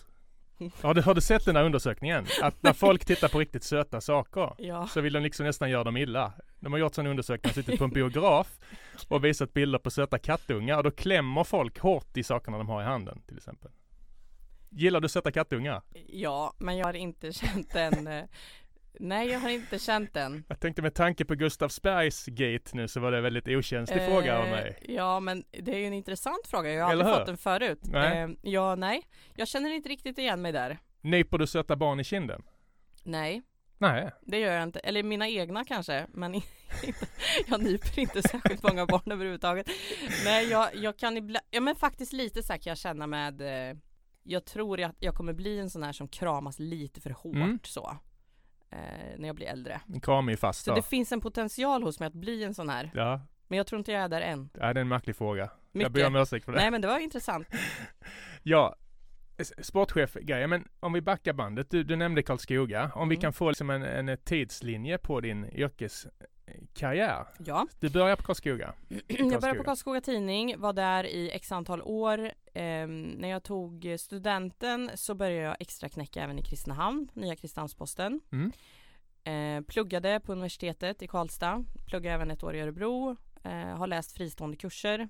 [0.83, 2.27] Har du, har du sett den här undersökningen?
[2.42, 4.87] Att när folk tittar på riktigt söta saker Ja.
[4.87, 6.33] så vill de liksom nästan göra dem illa.
[6.61, 8.59] De har gjort sådana undersökningar, suttit på en biograf
[9.09, 12.83] och visat bilder på söta kattungar och då klämmer folk hårt i sakerna de har
[12.83, 13.71] i handen till exempel.
[14.71, 15.83] Gillar du söta kattungar?
[16.09, 18.25] ja, men jag har inte känt den eh,
[19.01, 20.45] Nej, jag har inte känt den.
[20.49, 24.39] Jag tänkte med tanke på Gustavsbergs gate nu så var det en väldigt okänslig fråga
[24.39, 24.79] av Eh, mig.
[24.89, 26.71] Ja, men det är ju en intressant fråga.
[26.73, 27.21] Jag har Eller aldrig hur?
[27.21, 27.81] fått den förut.
[27.83, 28.19] Nej.
[28.23, 29.03] Eh, ja, nej.
[29.35, 30.79] Jag känner inte riktigt igen mig där.
[31.01, 32.43] Nyper du söta barn i kinden?
[33.05, 33.43] Nej.
[33.79, 34.11] Nej.
[34.23, 36.35] Det gör jag inte, eller mina egna kanske, men
[36.85, 37.07] inte,
[37.47, 39.67] jag nyper inte särskilt många barn överhuvudtaget.
[40.25, 43.41] Nej, jag, jag kan ibland, ja men faktiskt lite så här kan jag känna med,
[43.71, 43.77] eh,
[44.23, 47.59] jag tror att jag kommer bli en sån här som kramas lite för hårt Mm.
[47.65, 47.97] så.
[48.77, 49.81] Eh, när jag blir äldre.
[50.03, 50.77] Kram är fast Så då.
[50.77, 52.91] det finns en potential hos mig att bli en sån här.
[52.95, 54.49] Ja, Men jag tror inte jag är där än.
[54.55, 55.43] ja, det är en märklig fråga.
[55.43, 55.93] Jag Mycket.
[55.93, 56.59] ber om ursäkt för det.
[56.59, 57.47] Nej men det var intressant.
[58.43, 58.77] Ja,
[59.39, 61.71] s- sportchef-grejer, men om vi backar bandet.
[61.71, 62.91] Du, du nämnde Karlskoga.
[62.95, 63.21] Om vi Mm.
[63.23, 65.45] kan få liksom en, en tidslinje på din
[66.49, 67.27] yrkeskarriär.
[67.39, 67.67] Ja.
[67.81, 68.75] Du börjar på Karlskoga.
[69.09, 72.33] Jag började på Karlskoga Tidning, var där i x antal år.
[72.55, 78.21] Ehm, när jag tog studenten så började jag extra knäcka även i Kristinehamn, Nya Kristinehamns-Posten.
[78.33, 78.53] Mm.
[79.25, 84.13] Eh, pluggade på universitetet i Karlstad, pluggade även ett år i Örebro, eh, har läst
[84.13, 85.09] fristående kurser.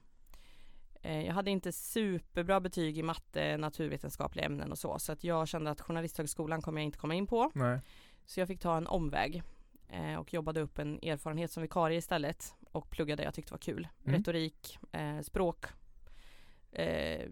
[1.02, 5.48] Eh, jag hade inte superbra betyg i matte, naturvetenskapliga ämnen och så, så att jag
[5.48, 7.50] kände att Journalisthögskolan kommer jag inte komma in på.
[7.54, 7.80] Nej.
[8.24, 9.42] Så jag fick ta en omväg
[9.88, 13.88] eh, och jobbade upp en erfarenhet som vikarie istället och pluggade jag tyckte var kul.
[14.04, 14.18] Mm.
[14.18, 15.66] Retorik, eh, språk,
[16.72, 17.28] eh,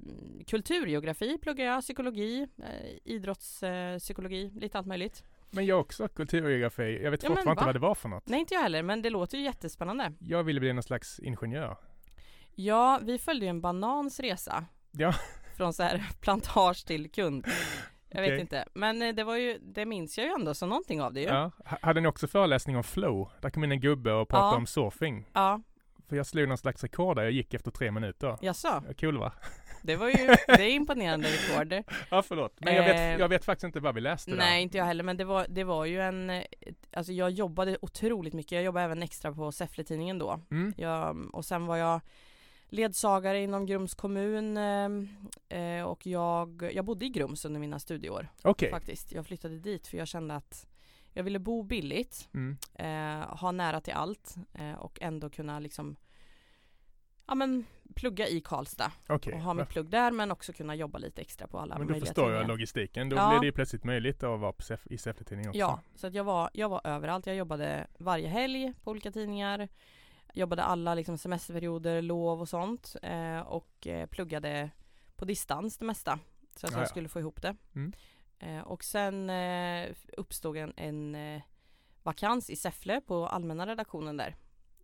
[0.47, 5.25] kulturgeografi pluggade jag, psykologi, eh, idrottspsykologi, psykologi, lite allt möjligt.
[5.51, 7.03] Men jag också, kulturgeografi.
[7.03, 7.67] Jag vet Ja, fortfarande inte va?
[7.67, 8.27] vad det var för något.
[8.27, 10.13] Nej inte jag heller men det låter ju jättespännande.
[10.19, 11.77] Jag ville bli någon slags ingenjör.
[12.55, 14.65] Ja, vi följde ju en banans resa.
[14.91, 15.15] Ja.
[15.57, 17.47] Från så här plantage till kund.
[18.15, 21.03] Jag vet inte, men eh, det var ju, det minns jag ju ändå som någonting
[21.03, 21.27] av det ju.
[21.27, 21.51] Ja.
[21.67, 23.31] H- Hade ni också föreläsning om flow?
[23.41, 24.57] Där kom in en gubbe och pratade Ja.
[24.57, 25.29] om surfing.
[25.33, 25.61] Ja,
[26.09, 27.23] För jag slog någon slags rekord där.
[27.23, 28.39] Jag gick efter tre minuter.
[28.43, 28.83] jaså?
[28.89, 29.33] Ja, Kul va?
[29.83, 31.85] Det var ju, det är imponerande rekord.
[32.11, 32.53] Ja förlåt.
[32.61, 34.39] Men jag Eh, vet, jag vet faktiskt inte vad vi läste där.
[34.39, 36.43] Nej, inte jag heller, men det var, det var ju en, eh,
[36.93, 38.53] alltså jag jobbade otroligt mycket.
[38.53, 40.41] Jag jobbade även extra på Säffle-tidningen då.
[40.51, 40.75] Mm.
[40.77, 42.01] Jag, och sen var jag
[42.69, 48.29] ledsagare inom Grums kommun eh, eh, och jag, jag bodde i Grums under mina studieår
[48.43, 48.71] Okej.
[48.71, 49.13] faktiskt.
[49.13, 50.67] Jag flyttade dit för jag kände att
[51.13, 52.57] jag ville bo billigt, Mm.
[52.75, 55.97] eh, ha nära till allt eh, och ändå kunna liksom
[57.27, 59.33] Ja men plugga i Karlstad Okej.
[59.35, 61.93] och ha mitt plugg där men också kunna jobba lite extra på alla Men då
[61.93, 62.49] möjliga förstår jag tidningar.
[62.49, 63.09] logistiken.
[63.09, 63.39] Då Ja.
[63.39, 65.59] blir det plötsligt möjligt att vara Säf- i Säffle-tidningen också.
[65.59, 67.27] Ja, så att jag var, jag var överallt.
[67.27, 69.69] Jag jobbade varje helg på olika tidningar.
[70.37, 72.97] Jobbade alla liksom semesterperioder, lov och sånt.
[73.03, 74.71] Eh, och eh, pluggade
[75.17, 76.19] på distans det mesta.
[76.57, 76.89] Så att Ja, jag ja.
[76.89, 77.57] skulle få ihop det.
[77.75, 77.93] Mm.
[78.39, 81.43] Eh, och sen eh, uppstod en, en eh,
[82.03, 84.37] vakans i Säffle på allmänna redaktionen där.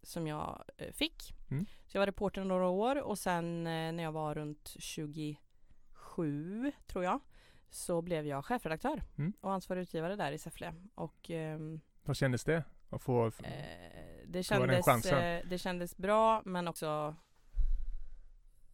[0.03, 1.35] Som jag eh, fick.
[1.51, 1.67] Mm.
[1.87, 7.05] Så jag var reporter några år och sen eh, när jag var runt 27 tror
[7.05, 7.21] jag.
[7.71, 9.33] Så blev jag chefredaktör Mm.
[9.41, 10.75] och ansvarig utgivare där i Säffle.
[10.95, 12.65] Och ehm, Hur kändes det?
[12.91, 13.31] Att få...
[14.31, 15.19] eh, det, kändes, chansen?
[15.25, 17.15] eh, det kändes bra men också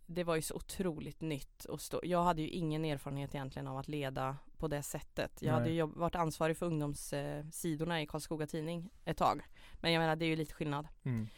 [0.06, 3.78] det var ju så otroligt nytt och stå, jag hade ju ingen erfarenhet egentligen av
[3.78, 5.42] att leda på det sättet.
[5.42, 5.60] Jag Nej.
[5.60, 9.42] hade ju varit ansvarig för ungdomssidorna i Karlskoga Tidning ett tag.
[9.80, 10.88] Men jag menar det är ju lite skillnad.
[11.02, 11.28] Mm.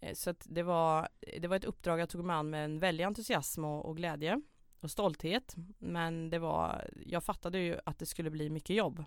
[0.00, 1.08] Eh, Så att det var,
[1.40, 4.42] det var ett uppdrag jag tog mig an med en väldig entusiasm och, och glädje
[4.80, 5.54] och stolthet.
[5.78, 9.04] Men det var, jag fattade ju att det skulle bli mycket jobb.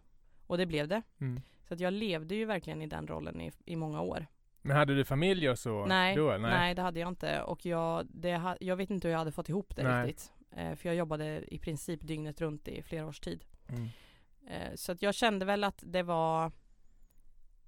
[0.48, 1.02] Och det blev det.
[1.20, 1.42] Mm.
[1.68, 4.28] Så att jag levde ju verkligen i den rollen i, i många år.
[4.66, 6.38] Men hade du familj och så Nej, då?
[6.38, 6.76] nej.
[6.76, 7.42] det hade jag inte.
[7.42, 10.08] Och jag, det, jag vet inte hur jag hade fått ihop det Nej.
[10.08, 10.32] riktigt.
[10.52, 13.46] Eh, för jag jobbade i princip dygnet runt i flera års tid.
[13.68, 13.90] Mm.
[14.48, 16.52] Eh, så att jag kände väl att det var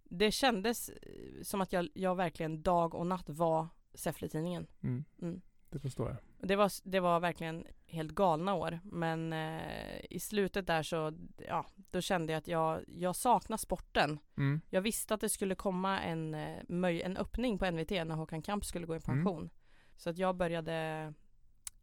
[0.04, 4.68] Det kändes eh, som att jag, jag verkligen dag och natt var Säffle-tidningen.
[4.84, 5.06] Mm.
[5.22, 5.42] Mm.
[5.70, 6.18] Det förstår jag.
[6.50, 11.14] Det var, det var verkligen helt galna år men eh, i slutet där så
[11.48, 14.20] ja, då kände jag att jag, jag saknar sporten.
[14.38, 14.62] Mm.
[14.70, 18.66] Jag visste att det skulle komma en, eh, en öppning på NVT när Håkan Kamp
[18.66, 19.24] skulle gå i Mm.
[19.24, 19.50] pension.
[19.96, 21.14] Så att jag började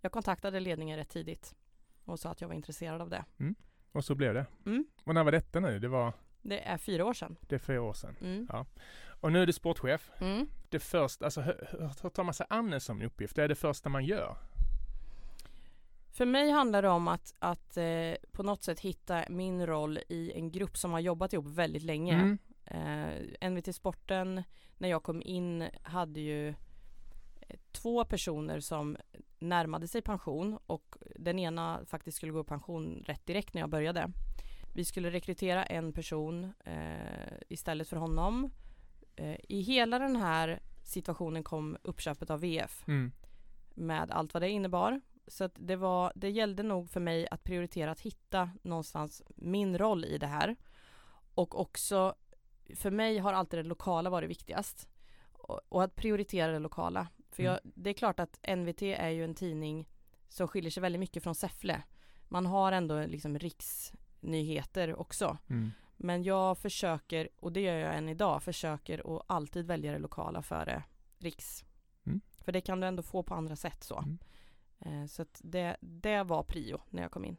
[0.00, 1.54] Jag kontaktade ledningen rätt tidigt
[2.04, 3.24] och sa att jag var intresserad av det.
[3.92, 4.46] Och så blev det.
[4.66, 4.84] Mm.
[5.04, 5.78] Och när var detta nu?
[5.78, 6.12] Det var
[6.42, 7.36] Det är fyra år sedan.
[7.40, 8.16] det är fyra år sedan.
[8.20, 8.48] Mm.
[9.20, 10.10] Och nu är du sportchef.
[10.18, 10.46] Mm.
[10.68, 11.68] Det första, alltså hur,
[12.02, 13.36] hur tar man sig an en sån uppgift?
[13.36, 14.36] Det är det första man gör.
[16.14, 20.32] För mig handlar det om att, att eh, på något sätt hitta min roll i
[20.32, 22.14] en grupp som har jobbat ihop väldigt länge.
[22.14, 22.38] Mm.
[23.40, 24.42] Eh, NVT Sporten,
[24.78, 26.54] när jag kom in, hade ju eh,
[27.72, 28.96] två personer som
[29.38, 33.70] närmade sig pension och den ena faktiskt skulle gå i pension rätt direkt när jag
[33.70, 34.10] började.
[34.74, 38.50] Vi skulle rekrytera en person eh, istället för honom.
[39.16, 43.12] Eh, I hela den här situationen kom uppköpet av VF Mm.
[43.74, 45.00] med allt vad det innebar.
[45.26, 49.78] Så att det, var, det gällde nog för mig att prioritera att hitta någonstans min
[49.78, 50.56] roll i det här.
[51.34, 52.14] Och också,
[52.74, 54.88] för mig har alltid det lokala varit viktigast.
[55.32, 57.08] Och, och att prioritera det lokala.
[57.30, 59.88] För jag, det är klart att NVT är ju en tidning
[60.28, 61.82] som skiljer sig väldigt mycket från Säffle.
[62.28, 65.38] Man har ändå liksom riksnyheter också.
[65.50, 65.70] Mm.
[65.96, 70.42] Men jag försöker, och det gör jag än idag, försöker att alltid välja det lokala
[70.42, 70.82] före
[71.18, 71.64] riks.
[72.06, 72.20] Mm.
[72.44, 73.98] För det kan du ändå få på andra sätt så.
[73.98, 74.18] Mm.
[74.84, 77.36] Eh, Så att det, det var prio när jag kom in.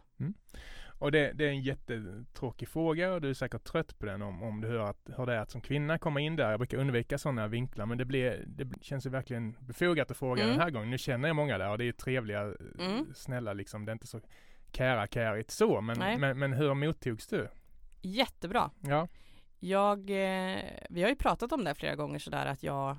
[1.00, 4.44] Och det, det är en jättetråkig fråga och du är säkert trött på den om,
[4.44, 6.52] om du hör, att, hör det att som kvinna komma in där.
[6.52, 10.44] Jag brukar undvika sådana vinklar men det, blir, det känns ju verkligen befogat att fråga
[10.44, 10.54] Mm.
[10.56, 10.90] den här gången.
[10.90, 12.42] Nu känner jag många där och det är trevliga,
[12.80, 13.14] Mm.
[13.16, 13.86] snälla liksom.
[13.86, 14.22] Det är inte så
[14.72, 17.48] kära kärigt så men, men, men hur mottogs du?
[18.02, 18.72] Jättebra.
[18.82, 19.08] Ja.
[19.60, 22.98] Jag, eh, vi har ju pratat om det flera gånger sådär att jag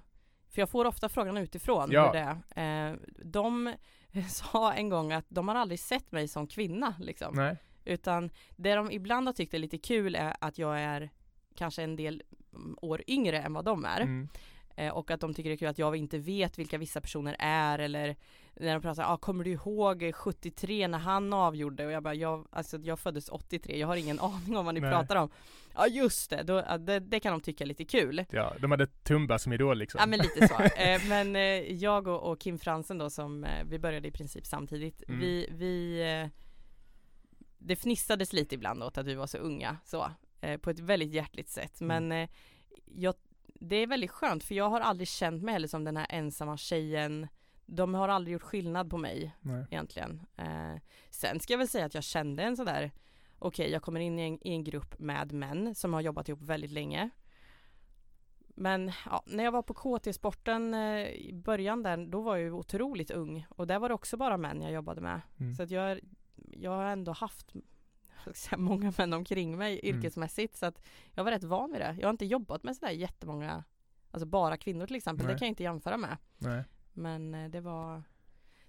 [0.49, 2.07] för jag får ofta frågan utifrån Ja.
[2.07, 2.91] hur det är.
[2.91, 3.75] Eh, de
[4.29, 7.35] sa en gång att de har aldrig sett mig som kvinna liksom.
[7.35, 7.57] Nej.
[7.85, 11.11] Utan det de ibland har tyckt är lite kul är att jag är
[11.55, 12.23] kanske en del
[12.55, 14.01] mm, år yngre än vad de är.
[14.01, 14.29] Mm.
[14.77, 17.37] Eh, och att de tycker det är kul att jag inte vet vilka vissa personer
[17.39, 18.17] är eller
[18.55, 21.87] när de pratar, ah, kommer du ihåg 73 när han avgjorde?
[21.87, 24.81] Och jag bara, jag, alltså jag föddes 83, jag har ingen aning om vad ni
[24.81, 24.91] Nej.
[24.91, 25.31] pratar om.
[25.75, 28.25] Ja just det, då, det, det kan de tycka är lite kul.
[28.31, 29.99] Ja, de hade Tumba som idol liksom.
[30.01, 30.55] Ja men lite så.
[30.77, 35.03] Eh, men eh, jag och, och Kim Fransen då som vi började i princip samtidigt.
[35.09, 35.21] Mm.
[35.21, 36.31] Vi, vi
[37.59, 40.11] Det fnissades lite ibland åt att vi var så unga så.
[40.61, 41.81] På ett väldigt hjärtligt sätt.
[41.81, 42.09] Mm.
[42.09, 42.29] Men eh,
[42.95, 43.15] jag,
[43.61, 46.57] det är väldigt skönt för jag har aldrig känt mig heller som den här ensamma
[46.57, 47.29] tjejen.
[47.67, 49.67] De har aldrig gjort skillnad på mig Nej.
[49.71, 50.23] egentligen.
[50.37, 52.93] Eh, sen ska jag väl säga att jag kände en sådär
[53.39, 56.43] Okej, jag kommer in i en, i en grupp med män som har jobbat ihop
[56.43, 57.11] väldigt länge.
[58.55, 62.53] Men ja, när jag var på KT-sporten eh, i början där, då var jag ju
[62.53, 65.21] otroligt ung och där var det också bara män jag jobbade med.
[65.41, 65.55] Mm.
[65.55, 66.01] Så att jag,
[66.37, 67.53] jag har ändå haft
[68.35, 69.97] säga, många män omkring mig Mm.
[69.97, 70.83] yrkesmässigt så att
[71.15, 71.97] jag var rätt van vid det.
[72.01, 73.65] Jag har inte jobbat med sådär jättemånga,
[74.11, 75.35] alltså bara kvinnor till exempel, Nej.
[75.35, 76.17] det kan jag inte jämföra med.
[76.39, 76.65] Nej.
[76.93, 78.03] Men eh, det var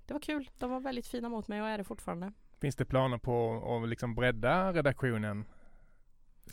[0.06, 0.50] det var kul.
[0.58, 2.32] De var väldigt fina mot mig och är det fortfarande.
[2.62, 5.46] Finns det planer på att liksom bredda redaktionen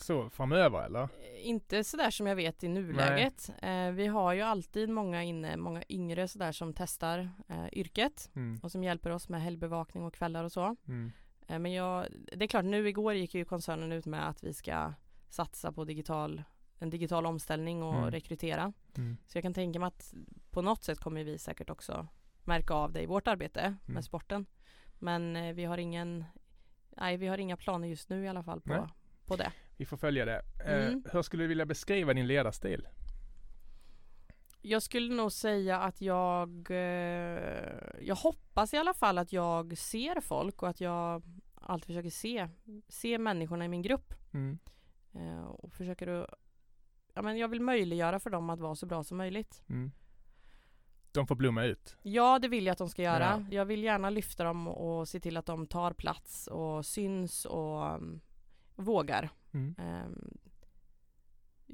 [0.01, 1.03] så framöver eller?
[1.03, 1.09] Eh,
[1.49, 3.51] Inte sådär som jag vet i nuläget.
[3.63, 8.61] Eh, vi har ju alltid många inne, många yngre sådär som testar eh, yrket Mm.
[8.63, 10.77] och som hjälper oss med helgbevakning och kvällar och så.
[10.89, 11.13] Mm.
[11.47, 14.55] Eh, men jag, det är klart, nu igår gick ju koncernen ut med att vi
[14.55, 14.93] ska
[15.29, 16.43] satsa på digital,
[16.79, 18.11] en digital omställning och Mm.
[18.11, 18.73] rekrytera.
[18.97, 19.17] Mm.
[19.27, 20.15] Så jag kan tänka mig att
[20.51, 22.07] på något sätt kommer vi säkert också
[22.45, 23.77] märka av det i vårt arbete Mm.
[23.87, 24.47] med sporten.
[24.99, 26.25] Men eh, vi har ingen,
[26.97, 28.79] nej vi har inga planer just nu i alla fall Nej.
[28.79, 28.89] på,
[29.27, 29.53] på det.
[29.77, 30.43] Vi får följa det.
[30.67, 31.05] Eh, Mm.
[31.13, 32.87] hur skulle du vilja beskriva din ledarstil?
[34.67, 40.21] Jag skulle nog säga att jag, eh, jag hoppas i alla fall att jag ser
[40.21, 41.23] folk och att jag
[41.55, 42.49] alltid försöker se,
[42.89, 44.15] se människorna i min grupp.
[44.33, 44.59] Mm.
[45.13, 46.31] Eh, och försöker att,
[47.15, 49.65] ja men jag vill möjliggöra för dem att vara så bra som möjligt.
[49.69, 49.93] Mm.
[51.13, 51.97] de får blomma ut.
[52.03, 53.45] Ja, det vill jag att de ska göra.
[53.49, 53.57] Ja.
[53.57, 57.95] Jag vill gärna lyfta dem och se till att de tar plats och syns och
[57.95, 58.21] um,
[58.75, 59.31] vågar.
[59.53, 59.75] Mm.
[59.79, 60.39] Ehm,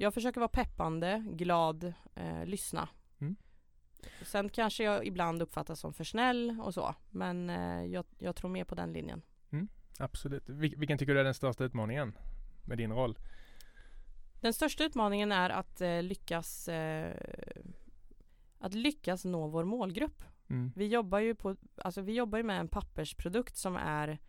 [0.01, 2.89] jag försöker vara peppande, glad, eh, lyssna.
[3.21, 3.35] Mm.
[4.25, 8.49] Sen kanske jag ibland uppfattas som för snäll och så, men eh, jag, jag tror
[8.49, 9.21] mer på den linjen.
[9.99, 10.49] Absolut.
[10.49, 12.17] Vil- vilken tycker du är den största utmaningen
[12.67, 13.17] med din roll?
[14.41, 17.15] Den största utmaningen är att eh, lyckas eh,
[18.59, 20.23] att lyckas nå vår målgrupp.
[20.49, 20.71] Mm.
[20.75, 24.19] Vi jobbar ju på, alltså vi jobbar ju med en pappersprodukt som är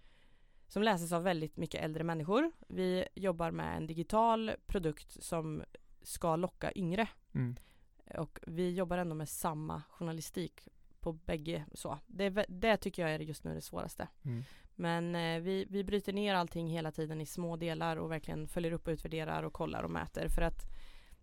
[0.73, 2.53] som läses av väldigt mycket äldre människor.
[2.69, 5.63] Vi jobbar med en digital produkt som
[6.03, 7.57] ska locka yngre Mm.
[8.19, 10.69] och vi jobbar ändå med samma journalistik
[11.01, 11.99] på bägge så.
[12.07, 14.09] Det, det tycker jag är just nu det svåraste.
[14.23, 14.43] Mm.
[14.75, 18.73] Men eh, vi, vi bryter ner allting hela tiden i små delar och verkligen följer
[18.73, 20.63] upp och utvärderar och kollar och mäter för att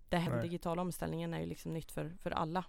[0.09, 0.49] det här med Nej.
[0.49, 2.65] digitala omställningen är ju liksom nytt för, för alla.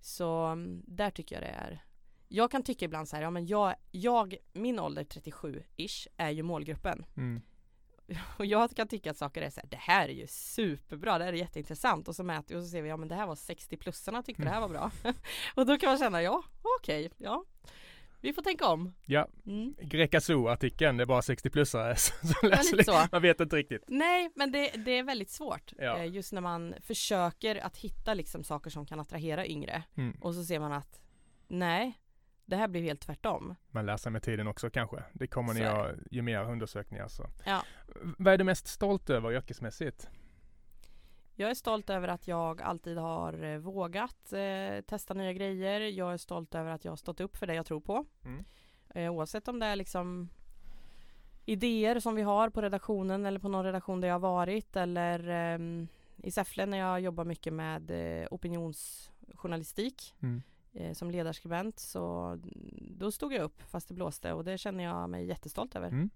[0.00, 1.84] Så mm, där tycker jag det är
[2.32, 6.42] jag kan tycka ibland så här, ja men jag, jag min ålder 37-ish är ju
[6.42, 7.04] målgruppen.
[7.16, 7.42] Mm.
[8.38, 11.24] Och jag kan tycka att saker är så här, det här är ju superbra, det
[11.24, 13.26] här är jätteintressant och så mäter vi och så ser vi, ja men det här
[13.26, 14.90] var 60-plussarna tyckte det här var bra.
[15.54, 16.42] och då kan man känna, ja
[16.80, 17.44] okej, ja.
[18.20, 18.92] Vi får tänka om.
[19.06, 19.74] Ja, Mm.
[19.80, 21.94] Greca Zoo-artikeln, det är bara 60-plussare
[22.40, 23.06] som läser lite så.
[23.12, 23.84] Man vet inte riktigt.
[23.88, 25.72] Nej, men det, det är väldigt svårt.
[25.78, 25.98] Ja.
[25.98, 29.82] Eh, Just när man försöker att hitta liksom saker som kan attrahera yngre.
[29.96, 30.16] Mm.
[30.20, 31.00] Och så ser man att
[31.48, 31.99] nej,
[32.50, 33.54] det här blir helt tvärtom.
[33.70, 35.04] Man lär sig med tiden också kanske.
[35.12, 37.26] Det kommer ni ha ju mer undersökningar så.
[37.46, 37.62] Ja.
[38.18, 40.08] Vad är du mest stolt över yrkesmässigt?
[41.34, 45.80] Jag är stolt över att jag alltid har eh, vågat eh, testa nya grejer.
[45.80, 48.04] Jag är stolt över att jag har stått upp för det jag tror på.
[48.24, 48.44] Mm.
[48.94, 50.28] Eh, oavsett om det är liksom
[51.44, 55.28] idéer som vi har på redaktionen eller på någon redaktion där jag har varit eller
[55.28, 60.42] ehm, i Säffle när jag jobbar mycket med eh, opinionsjournalistik Mm.
[60.72, 62.38] Eh, som ledarskribent så
[62.98, 65.88] då stod jag upp fast det blåste och det känner jag mig jättestolt över.
[65.88, 66.10] Mm.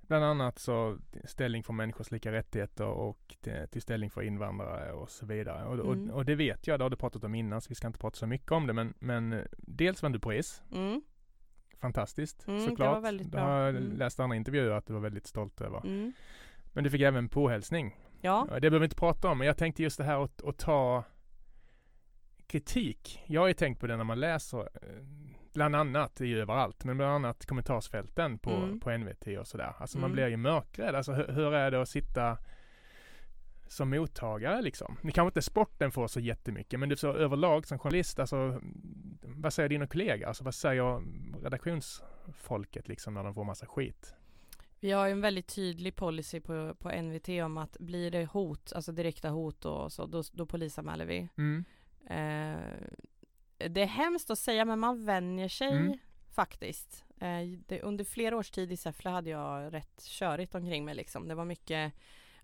[0.00, 5.10] Bland annat så ställning för människors lika rättigheter och till, till ställning för invandrare och
[5.10, 5.64] så vidare.
[5.66, 6.10] Och, Mm.
[6.10, 7.98] och, och det vet jag, det har du pratat om innan så vi ska inte
[7.98, 11.02] prata så mycket om det men, men eh, dels vann du pris, Mm,
[11.80, 12.94] fantastiskt Mm, det såklart.
[12.94, 13.92] var väldigt Du har Mm.
[13.96, 15.78] läst andra intervjuer att du var väldigt stolt över.
[15.86, 16.12] mm.
[16.72, 17.96] Men du fick även påhälsning.
[18.20, 20.42] Ja, Ja, Det behöver vi inte prata om, men jag tänkte just det här att,
[20.44, 21.04] att ta
[22.46, 23.22] kritik.
[23.26, 25.04] Jag har ju tänkt på det när man läser, eh,
[25.52, 28.80] bland annat, det är ju överallt, men bland annat kommentarsfälten på, Mm.
[28.80, 29.72] på NVT och sådär.
[29.78, 30.14] Alltså man Mm.
[30.14, 30.94] blir ju mörkrädd.
[30.94, 32.38] Alltså hur, hur är det att sitta
[33.68, 34.96] som mottagare liksom?
[35.02, 38.60] Nu kanske inte sporten får så jättemycket, men du så överlag som journalist, alltså
[39.22, 40.26] vad säger dina kollegor?
[40.28, 41.02] Alltså vad säger
[41.42, 44.14] redaktionsfolket liksom när de får massa skit?
[44.80, 48.92] vi har en väldigt tydlig policy på, på NVT om att blir det hot, alltså
[48.92, 51.28] direkta hot och så, då, då polisanmäler vi.
[51.36, 51.64] Mm.
[52.06, 55.98] Eh, det är hemskt att säga men man vänjer sig Mm.
[56.34, 57.04] faktiskt.
[57.20, 61.28] Eh, det, under flera års tid i Säffle hade jag rätt körigt omkring mig liksom.
[61.28, 61.92] Det var mycket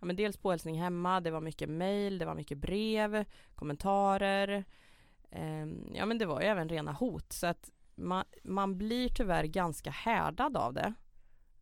[0.01, 4.65] ja, men dels påhälsning hemma, det var mycket mail, det var mycket brev, kommentarer.
[5.31, 9.45] Eh, ja men det var ju även rena hot så att man, man blir tyvärr
[9.45, 10.95] ganska härdad av det.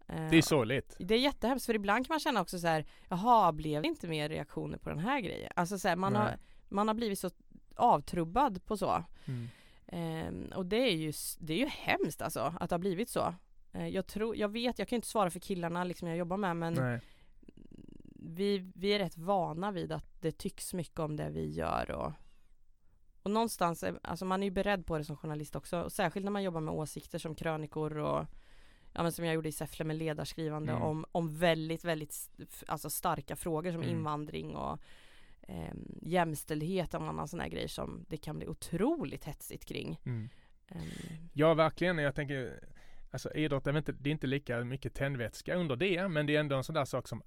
[0.07, 0.97] Eh, Det är sorgligt.
[0.99, 4.09] det är jättehemskt för ibland kan man känna också så här, jaha blev det inte
[4.09, 5.53] mer reaktioner på den här grejen?
[5.57, 6.23] Alltså så här, man, Nej.
[6.23, 7.31] har, man har blivit så
[7.79, 9.05] avtrubbad på så.
[9.25, 9.49] Mm.
[9.87, 13.35] Ehm, och det är, ju, det är ju hemskt alltså att det har blivit så.
[13.73, 16.57] Eh, jag tror, jag vet, jag kan inte svara för killarna liksom jag jobbar med
[16.57, 17.01] men Nej.
[18.14, 22.12] vi, vi är rätt vana vid att det tycks mycket om det vi gör och,
[23.23, 26.25] och någonstans, är- alltså man är ju beredd på det som journalist också och särskilt
[26.25, 28.27] när man jobbar med åsikter som krönikor och
[28.93, 30.83] ja men som jag gjorde i Säffle med ledarskrivande Mm.
[30.85, 32.31] om, om väldigt, väldigt
[32.67, 33.97] alltså starka frågor som Mm.
[33.97, 34.79] invandring och
[35.49, 40.01] ehm, jämställdhet och annan sån här grejer som det kan bli otroligt hetsigt kring.
[40.07, 40.29] Mm.
[40.69, 40.81] Ehm,
[41.33, 41.99] Ja, verkligen.
[41.99, 42.61] Jag tänker,
[43.11, 46.41] alltså idrott är inte, det är inte lika mycket tändvätska under det, men det är
[46.41, 47.23] ändå en sån där sak som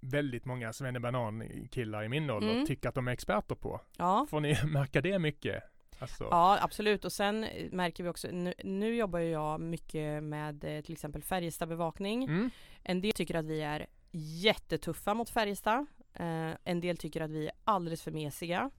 [0.00, 2.66] väldigt många svennebanan-killar i min ålder Mm.
[2.66, 3.80] tycker att de är experter på.
[3.98, 4.26] ja.
[4.30, 5.62] Får ni märka det mycket?
[5.98, 10.64] Alltså, Ja absolut och sen eh, märker vi också, nu, nu jobbar jag mycket med
[10.64, 12.24] eh, till exempel Färjestad bevakning.
[12.24, 12.50] Mm.
[12.82, 15.86] En del tycker att vi är jättetuffa mot Färjestad.
[16.16, 18.70] Eh, en del tycker att vi är alldeles för mesiga.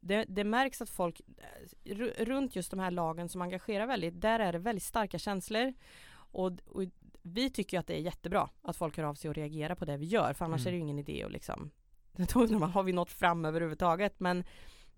[0.00, 4.20] Det, det märks att folk eh, ru- runt just de här lagen som engagerar väldigt,
[4.20, 5.74] där är det väldigt starka känslor.
[6.14, 6.82] Och, och
[7.22, 9.96] vi tycker att det är jättebra att folk hör av sig och reagerar på det
[9.96, 10.68] vi gör för annars Mm.
[10.68, 11.70] är det ju ingen idé att liksom
[12.72, 14.20] har vi nått fram överhuvudtaget?
[14.20, 14.44] Men,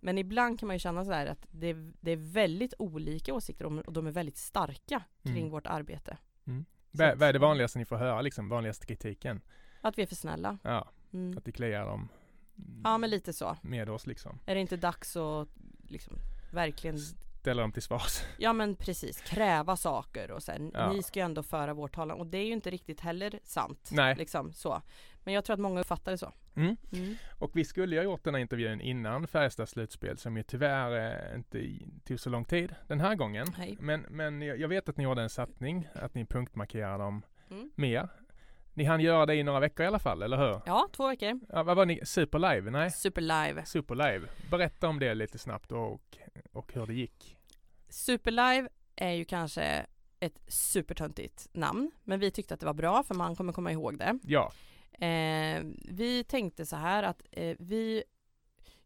[0.00, 3.64] men ibland kan man ju känna så här att det, det är väldigt olika åsikter
[3.86, 5.50] och de är väldigt starka kring Mm.
[5.50, 6.18] vårt arbete.
[6.90, 9.40] vad, vad är det vanligaste ni får höra, liksom, vanligaste kritiken?
[9.80, 10.58] Att vi är för snälla.
[10.62, 11.38] Ja, Mm.
[11.38, 12.08] att det kliar dem
[12.84, 13.56] Ja men lite så.
[13.62, 14.38] med oss liksom.
[14.46, 15.48] Är det inte dags att
[15.88, 16.14] liksom
[16.52, 16.98] verkligen
[17.40, 18.20] ställa dem till svars.
[18.38, 20.92] Ja men precis, kräva saker och sen Ja.
[20.92, 23.90] ni ska ju ändå föra vår talan och det är ju inte riktigt heller sant.
[23.92, 24.14] Nej.
[24.16, 24.82] Liksom så.
[25.24, 26.32] Men jag tror att många uppfattar det så.
[26.56, 26.76] Mm.
[26.92, 27.14] Mm.
[27.38, 31.30] Och vi skulle ju ha gjort den här intervjun innan Färjestads slutspel som ju tyvärr
[31.30, 33.46] eh, inte tog så lång tid den här gången.
[33.58, 33.76] Nej.
[33.80, 37.70] Men, men jag jag vet att ni gjorde en satsning, att ni punktmarkerar dem Mm.
[37.74, 38.08] mer.
[38.78, 40.60] Ni hann göra det i några veckor i alla fall, eller hur?
[40.66, 41.40] Ja, två veckor.
[41.48, 42.00] Ja, vad var ni?
[42.04, 42.70] Super live?
[42.70, 43.64] Nej, Super live.
[43.64, 44.28] Super live.
[44.50, 46.18] Berätta om det lite snabbt och,
[46.52, 47.36] och hur det gick.
[47.88, 49.86] Super live är ju kanske
[50.20, 53.98] ett supertöntigt namn, men vi tyckte att det var bra för man kommer komma ihåg
[53.98, 54.18] det.
[54.22, 54.52] Ja,
[55.00, 58.02] Eh, vi tänkte så här att eh, vi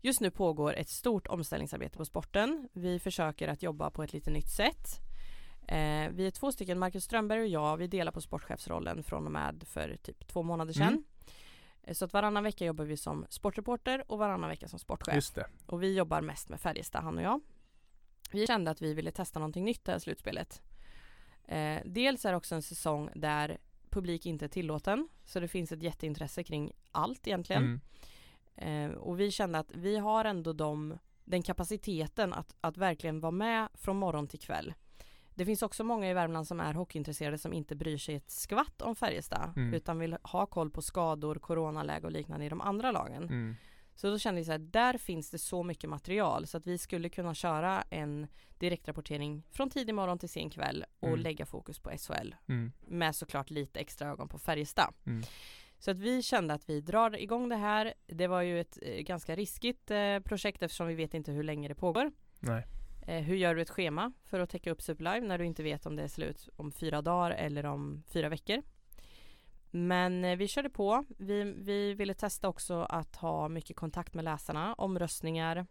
[0.01, 2.69] Just nu pågår ett stort omställningsarbete på sporten.
[2.73, 5.12] Vi försöker att jobba på ett lite nytt sätt.
[5.67, 9.33] Eh, vi är två stycken, Marcus Strömberg och jag, vi delar på sportchefsrollen från och
[9.33, 10.89] med för typ två månader sedan.
[10.89, 11.95] Mm.
[11.95, 15.15] Så att varannan vecka jobbar vi som sportreporter och varannan vecka som sportchef.
[15.15, 15.47] just det.
[15.67, 17.41] Och vi jobbar mest med Färjestad, han och jag.
[18.33, 20.63] Vi kände att vi ville testa någonting nytt det här slutspelet.
[21.45, 23.59] Eh, dels är det också en säsong där
[23.91, 25.09] publik inte är tillåten.
[25.25, 27.81] Så det finns ett jätteintresse kring allt egentligen.
[28.57, 28.93] Mm.
[28.93, 33.31] Eh, och vi kände att vi har ändå de, den kapaciteten att, att verkligen vara
[33.31, 34.75] med från morgon till kväll.
[35.35, 38.83] Det finns också många i Värmland som är hockeyintresserade som inte bryr sig ett skvatt
[38.83, 39.75] om Färjestad Mm.
[39.75, 43.23] utan vill ha koll på skador, coronaläge och liknande i de andra lagen.
[43.23, 43.57] Mm.
[43.95, 46.79] Så då kände vi så här, där finns det så mycket material så att vi
[46.79, 48.27] skulle kunna köra en
[48.59, 51.21] direktrapportering från tidig morgon till sen kväll och Mm.
[51.21, 52.73] lägga fokus på SHL Mm.
[52.81, 54.95] med såklart lite extra ögon på Färjestad.
[55.07, 55.23] Mm.
[55.79, 57.95] Så att vi kände att vi drar igång det här.
[58.07, 61.69] Det var ju ett eh, ganska riskigt eh, projekt eftersom vi vet inte hur länge
[61.69, 62.13] det pågår.
[62.41, 62.67] Nej.
[63.07, 65.87] Eh, hur gör du ett schema för att täcka upp Superlive när du inte vet
[65.87, 68.63] om det är slut om fyra dagar eller om fyra veckor?
[69.71, 71.05] Men eh, vi körde på.
[71.19, 75.67] Vi, vi ville testa också att ha mycket kontakt med läsarna, omröstningar,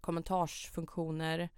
[0.00, 1.48] kommentarsfunktioner.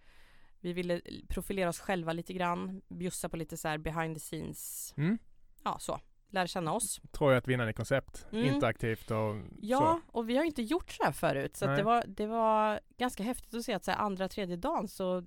[0.61, 4.95] Vi ville profilera oss själva lite grann, bjussa på lite så här behind the scenes,
[4.97, 5.19] Mm.
[5.65, 6.01] ja så,
[6.31, 7.01] lära känna oss.
[7.13, 8.27] Tror jag ett vinnande koncept.
[8.33, 8.55] Mm.
[8.55, 11.83] Interaktivt och Ja, och vi har ju inte gjort så här förut så att det,
[11.83, 15.27] var, det var ganska häftigt att se att så här, andra, tredje dagen så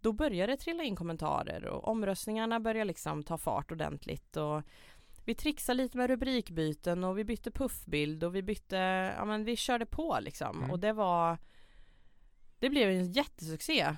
[0.00, 4.62] då börjar det trilla in kommentarer och omröstningarna börjar liksom ta fart ordentligt och
[5.24, 8.76] vi trixade lite med rubrikbyten och vi bytte puffbild och vi bytte,
[9.16, 10.70] ja men vi körde på liksom Mm.
[10.70, 11.38] och det var
[12.58, 13.96] det blev en jättesuccé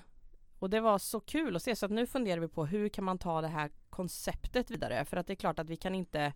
[0.63, 3.05] och det var så kul att se så att nu funderar vi på hur kan
[3.05, 6.33] man ta det här konceptet vidare för att det är klart att vi kan inte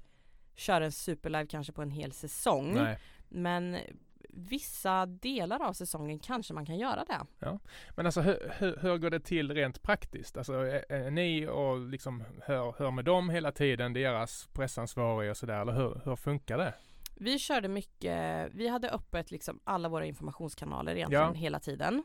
[0.54, 2.98] köra en superlive kanske på en hel säsong Nej.
[3.28, 3.76] men
[4.28, 7.26] vissa delar av säsongen kanske man kan göra det.
[7.96, 10.36] Men alltså hur, hur, hur går det till rent praktiskt?
[10.36, 15.36] Alltså är, är ni och liksom hör, hör med dem hela tiden, deras pressansvariga och
[15.36, 16.74] sådär, eller hur, hur funkar det?
[17.14, 21.32] Vi körde mycket, vi hade öppet liksom alla våra informationskanaler egentligen Ja.
[21.32, 22.04] hela tiden.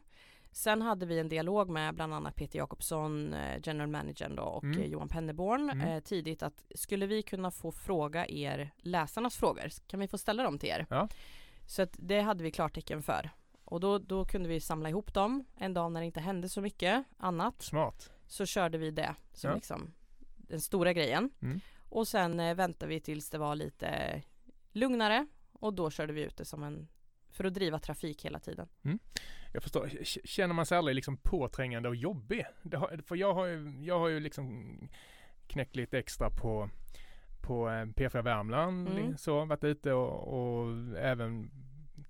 [0.51, 4.63] Sen hade vi en dialog med bland annat Peter Jakobsson, eh, general managern då, och
[4.63, 4.79] Mm.
[4.81, 5.87] eh, Johan Penneborn Mm.
[5.87, 9.69] eh, tidigt att skulle vi kunna få fråga er läsarnas frågor?
[9.87, 10.85] Kan vi få ställa dem till er?
[10.89, 11.07] Ja.
[11.67, 13.29] Så att det hade vi klartecken för.
[13.63, 16.61] Och då, då kunde vi samla ihop dem en dag när det inte hände så
[16.61, 17.61] mycket annat.
[17.61, 18.11] Smart.
[18.27, 19.55] så körde vi det som Ja.
[19.55, 19.93] liksom
[20.37, 21.29] den stora grejen.
[21.41, 21.59] Mm.
[21.89, 24.21] Och sen eh, väntade vi tills det var lite
[24.71, 26.87] lugnare och då körde vi ut det som en
[27.29, 28.67] för att driva trafik hela tiden.
[29.53, 29.89] Jag förstår.
[30.27, 32.45] Känner man sig aldrig liksom påträngande och jobbig?
[32.73, 34.77] Har, för jag har ju, jag har ju liksom
[35.47, 36.69] knäckt lite extra på,
[37.41, 39.17] på eh, P4 Värmland, Mm.
[39.17, 41.51] så varit ute och, och även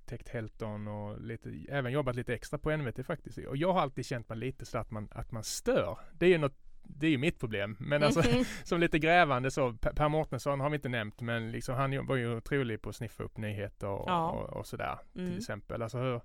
[0.05, 3.37] täckt Helton och lite, även jobbat lite extra på NVT faktiskt.
[3.37, 5.97] Och jag har alltid känt mig lite så att man, att man stör.
[6.13, 7.77] Det är ju något det är ju mitt problem.
[7.79, 8.43] Men alltså Mhm.
[8.63, 12.35] som lite grävande så, Per Mårtensson har vi inte nämnt men liksom han var ju
[12.37, 14.29] otrolig på att sniffa upp nyheter och, Ja.
[14.31, 15.37] och, och sådär till Mm.
[15.37, 15.81] exempel.
[15.81, 16.21] Alltså hur,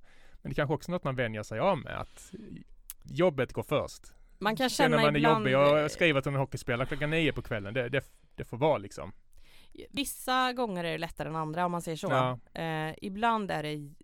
[0.47, 2.35] men det kanske också är något man vänjer sig av med att
[3.05, 4.03] jobbet går först.
[4.39, 7.43] Man kan känna man är ibland jobbig och skriver till en hockeyspelare klockan nio på
[7.43, 9.13] kvällen, det, det, det får vara liksom.
[9.91, 12.07] Vissa gånger är det lättare än andra om man säger så.
[12.11, 12.61] Ja.
[12.63, 13.95] Eh, ibland är det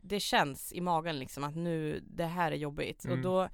[0.00, 3.18] det känns i magen liksom att nu det här är jobbigt Mm.
[3.18, 3.48] och då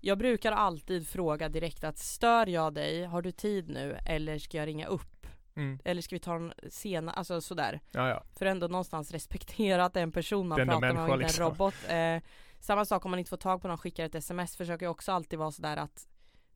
[0.00, 3.04] jag brukar alltid fråga direkt att stör jag dig?
[3.04, 3.98] Har du tid nu?
[4.06, 5.13] Eller ska jag ringa upp?
[5.56, 5.78] Mm.
[5.84, 7.80] Eller ska vi ta en sena, alltså sådär.
[7.90, 8.24] Ja, ja.
[8.38, 11.12] För ändå någonstans respektera att det är en person man ändå pratar med och inte
[11.14, 11.44] en liksom.
[11.44, 11.74] robot.
[11.88, 12.18] Eh,
[12.60, 15.12] samma sak om man inte får tag på någon, skickar ett sms försöker jag också
[15.12, 16.06] alltid vara sådär att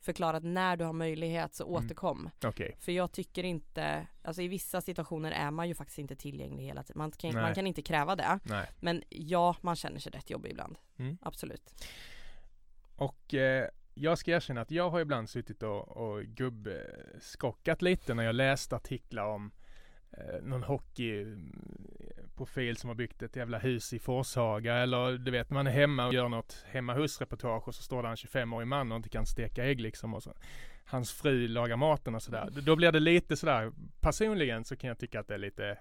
[0.01, 1.75] förklara att när du har möjlighet så Mm.
[1.85, 2.31] återkom.
[2.45, 2.77] Okej.
[2.81, 6.83] För jag tycker inte, alltså i vissa situationer är man ju faktiskt inte tillgänglig hela
[6.83, 6.99] tiden.
[6.99, 8.39] Man kan, man kan inte kräva det.
[8.43, 8.67] Nej.
[8.81, 10.79] Men ja, man känner sig rätt jobbig ibland.
[10.99, 11.19] Mm.
[11.23, 11.85] Absolut.
[12.97, 13.69] Och eh,
[14.01, 18.73] jag ska erkänna att jag har ibland suttit och, och gubbskockat lite när jag läst
[18.73, 19.51] artiklar om
[20.11, 25.51] eh, någon hockeyprofil eh, som har byggt ett jävla hus i Forshaga eller du vet
[25.51, 28.93] man är hemma och gör något hemma hus-reportage och så står det en 25-årig man
[28.93, 30.35] och inte kan steka ägg liksom och så
[30.85, 32.49] hans fru lagar maten och sådär.
[32.51, 35.79] Då blir det lite sådär, personligen så kan jag tycka att det är lite,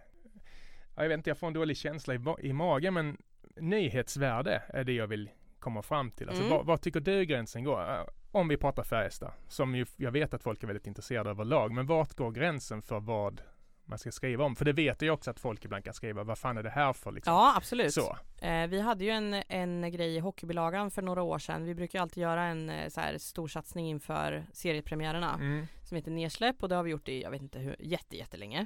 [0.95, 3.17] jag vet inte, jag får en dålig känsla i, i magen men
[3.59, 5.29] nyhetsvärde är det jag vill
[5.59, 6.29] komma fram till.
[6.29, 6.65] Alltså Mm.
[6.65, 7.81] vad, tycker du gränsen går?
[7.93, 11.71] Eh, Om vi pratar Färjestad, som ju, jag vet att folk är väldigt intresserade överlag,
[11.71, 13.41] men vart går gränsen för vad
[13.85, 14.55] man ska skriva om?
[14.55, 16.93] För det vet jag också att folk ibland kan skriva, vad fan är det här
[16.93, 17.33] för liksom?
[17.33, 17.93] Ja absolut.
[17.93, 18.17] Så.
[18.41, 21.63] Eh, vi hade ju en, en grej i hockeybilagan för några år sedan.
[21.65, 25.67] Vi brukar alltid göra en eh, så här stor satsning inför seriepremiärerna Mm.
[25.83, 28.65] som heter Nedsläpp och det har vi gjort i, jag vet inte hur, jätte, jättelänge.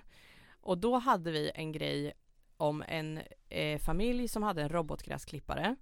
[0.61, 2.13] Och då hade vi en grej
[2.57, 3.19] om en
[3.49, 5.75] eh, familj som hade en robotgräsklippare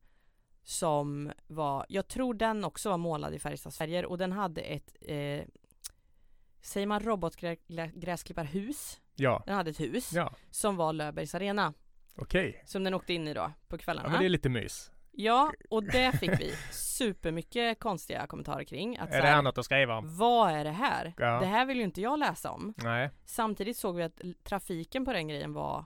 [0.64, 4.96] som var, jag tror den också var målad i Färjestads färger och den hade ett,
[5.02, 5.42] eh,
[6.62, 9.00] säger man robotgräsklipparhus?
[9.16, 11.74] Ja, Den hade ett hus ja, som var Löfbergs arena
[12.16, 12.64] okej.
[12.66, 14.08] som den åkte in i då på kvällarna.
[14.08, 14.92] Ja, men det är lite mys.
[15.12, 18.98] Ja, och det fick vi supermycket konstiga kommentarer kring.
[18.98, 20.18] Att Är det här, något att skriva om?
[20.18, 21.14] vad är det här?
[21.18, 21.40] Ja.
[21.40, 22.74] Det här vill ju inte jag läsa om.
[22.78, 23.10] Nej.
[23.26, 25.86] Samtidigt såg vi att trafiken på den grejen var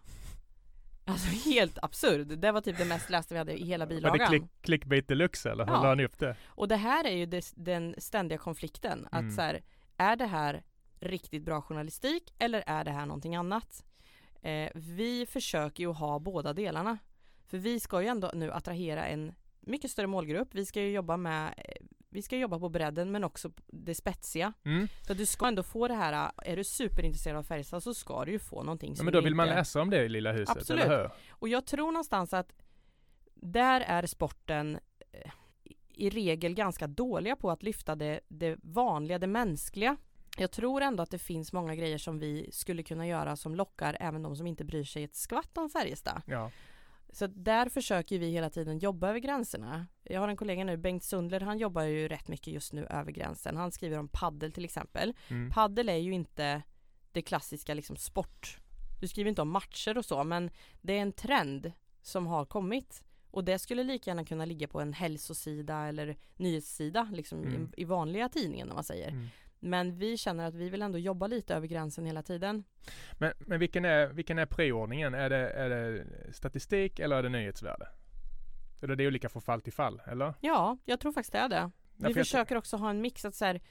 [1.05, 2.27] Alltså helt absurd.
[2.27, 4.27] Det var typ det mest lästa vi hade i hela Var det bilagan.
[4.27, 5.83] klick, clickbait deluxe eller hur Ja.
[5.83, 6.35] la ni upp det?
[6.45, 9.07] Och det här är ju des, den ständiga konflikten.
[9.11, 9.35] Att Mm.
[9.35, 9.61] så här,
[9.97, 10.63] är det här
[10.99, 13.85] riktigt bra journalistik eller är det här någonting annat?
[14.41, 16.97] Eh, vi försöker ju ha båda delarna.
[17.47, 20.55] För vi ska ju ändå nu attrahera en mycket större målgrupp.
[20.55, 24.53] Vi ska ju jobba med eh, vi ska jobba på bredden men också det spetsiga.
[24.65, 24.87] Mm.
[25.07, 28.31] För du ska ändå få det här, är du superintresserad av Färjestad så ska du
[28.31, 29.55] ju få någonting Ja, som men då vill man inte...
[29.55, 30.83] läsa om det i Lilla huset, Absolut.
[30.83, 31.09] eller hur?
[31.29, 32.53] Och jag tror någonstans att
[33.35, 34.79] där är sporten
[35.11, 35.31] eh,
[35.89, 39.97] i regel ganska dåliga på att lyfta det, det vanliga, det mänskliga.
[40.37, 43.97] Jag tror ändå att det finns många grejer som vi skulle kunna göra som lockar
[43.99, 46.21] även de som inte bryr sig ett skvatt om Färjestad.
[46.25, 46.51] Ja.
[47.13, 49.87] Så där försöker vi hela tiden jobba över gränserna.
[50.03, 53.11] Jag har en kollega nu, Bengt Sundler, han jobbar ju rätt mycket just nu över
[53.11, 53.57] gränsen.
[53.57, 55.13] Han skriver om paddel till exempel.
[55.29, 55.51] Mm.
[55.51, 56.61] Paddel är ju inte
[57.11, 58.57] det klassiska liksom sport.
[59.01, 60.49] Du skriver inte om matcher och så men
[60.81, 63.03] det är en trend som har kommit.
[63.31, 67.71] Och det skulle lika gärna kunna ligga på en hälsosida eller nyhetssida liksom Mm.
[67.77, 69.07] i, i vanliga tidningen om man säger.
[69.09, 69.27] Mm.
[69.63, 72.63] Men vi känner att vi vill ändå jobba lite över gränsen hela tiden.
[73.17, 75.13] Men, men vilken är, vilken är preordningen?
[75.13, 77.87] Är det, är det statistik eller är det nyhetsvärde?
[78.81, 80.33] Eller det är olika från fall till fall, eller?
[80.41, 81.55] Ja, jag tror faktiskt det är det.
[81.55, 83.61] Ja, Vi jag- försöker också ha en mix att så här,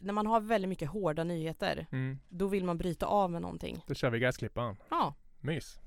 [0.00, 2.18] när man har väldigt mycket hårda nyheter Mm.
[2.28, 3.84] då vill man bryta av med någonting.
[3.86, 4.76] Då kör vi gräsklipparen.
[4.90, 5.80] Ja, Mys.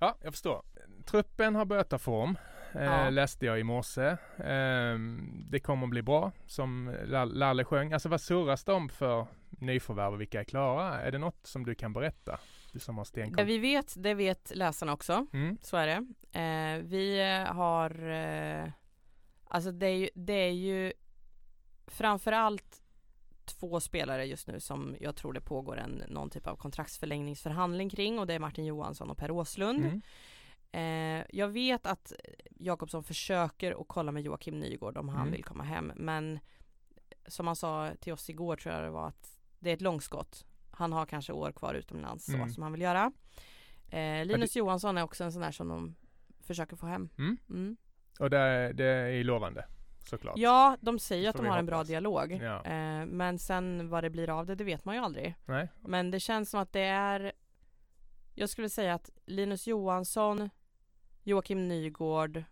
[0.00, 0.62] Ja, jag förstår.
[1.06, 2.38] Truppen har börjat ta form.
[2.76, 3.10] Eh, Ja.
[3.10, 4.16] Läste jag i morse.
[4.38, 7.92] Ehm, det kommer bli bra, som Lall- Lalle sjöng.
[7.92, 11.00] Alltså vad surras det om för nyförvärv och vilka är klara?
[11.00, 12.38] Är det något som du kan berätta?
[12.72, 13.44] Du som har det stenkoll.
[13.44, 15.26] vi vet, det vet läsarna också.
[15.32, 15.58] Mm.
[15.62, 16.06] Så är det.
[16.40, 18.70] Eh, vi har, eh,
[19.48, 20.92] alltså det är ju, det är ju
[21.86, 22.82] framförallt
[23.44, 28.18] två spelare just nu som jag tror det pågår en, någon typ av kontraktsförlängningsförhandling kring
[28.18, 29.78] och det är Martin Johansson och Per Åslund.
[29.84, 30.02] Mm.
[30.76, 32.12] Eh, jag vet att
[32.50, 35.32] Jakobsson försöker att kolla med Joakim Nygård om han Mm.
[35.32, 36.38] vill komma hem men
[37.26, 40.46] som han sa till oss igår tror jag det var att det är ett långskott.
[40.70, 42.48] Han har kanske år kvar utomlands Mm.
[42.48, 43.12] så, som han vill göra.
[43.90, 45.94] Eh, Linus Johansson är också en sån där som de
[46.40, 47.08] försöker få hem.
[47.18, 47.36] Mm.
[47.50, 47.76] Mm.
[48.18, 49.64] Och det, det är lovande,
[50.04, 50.38] såklart.
[50.38, 51.88] Ja, de säger att de har en bra hoppas.
[51.88, 52.32] dialog.
[52.32, 52.64] Ja.
[52.64, 55.34] Eh, men sen vad det blir av det, det vet man ju aldrig.
[55.44, 55.68] Nej?
[55.80, 57.32] Men det känns som att det är
[58.34, 60.50] Jag skulle säga att Linus Johansson
[61.26, 62.44] Joakim Nygård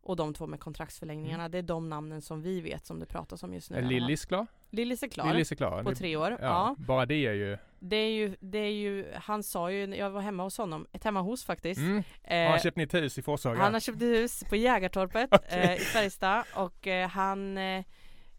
[0.00, 3.42] och de två med kontraktsförlängningarna, det är de namnen som vi vet som det pratas
[3.42, 3.76] om just nu.
[3.76, 4.46] Är Lillis klar?
[4.70, 5.82] Lillis är klar Lillis är klar.
[5.82, 6.30] på tre år.
[6.30, 6.36] Ja.
[6.40, 7.58] Ja, bara det är ju...
[7.78, 11.04] Det är ju, det är ju, han sa ju, jag var hemma hos honom, ett
[11.04, 11.80] hemma hos faktiskt.
[11.80, 12.02] Mm.
[12.22, 13.60] Eh, Har han köpt nytt hus i Forshaga?
[13.60, 17.84] han har köpt ett hus på Jägartorpet eh, i Färjestad och eh, han eh,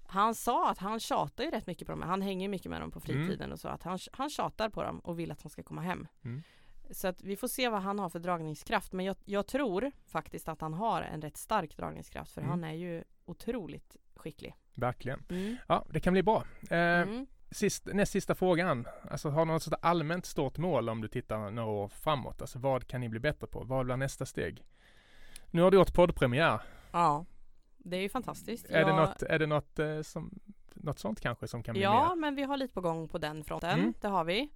[0.07, 2.01] han sa att han tjatar ju rätt mycket på dem.
[2.01, 3.67] Han hänger mycket med dem på fritiden och så.
[3.67, 6.07] Att han, han tjatar på dem och vill att de ska komma hem.
[6.25, 6.43] Mm.
[6.91, 8.93] Så att vi får se vad han har för dragningskraft.
[8.93, 12.31] Men jag, jag tror faktiskt att han har en rätt stark dragningskraft.
[12.31, 12.49] För Mm.
[12.51, 14.55] han är ju otroligt skicklig.
[14.73, 15.23] Verkligen.
[15.29, 15.55] Mm.
[15.67, 16.43] Ja, det kan bli bra.
[16.69, 17.27] Eh, Mm.
[17.51, 18.87] sist, näst sista frågan.
[19.11, 22.41] Alltså har du något sådant allmänt stort mål om du tittar några år framåt?
[22.41, 23.63] Alltså vad kan ni bli bättre på?
[23.63, 24.63] Vad blir nästa steg?
[25.51, 26.61] Nu har du gjort poddpremiär.
[26.91, 27.25] Ja,
[27.77, 28.65] det är ju fantastiskt.
[28.65, 30.39] Är det Jag- något, är det något, eh, som,
[30.73, 32.15] något sånt kanske som kan bli Ja, mer?
[32.21, 33.79] men vi har lite på gång på den fronten.
[33.79, 33.93] Mm.
[34.01, 34.49] Det har vi.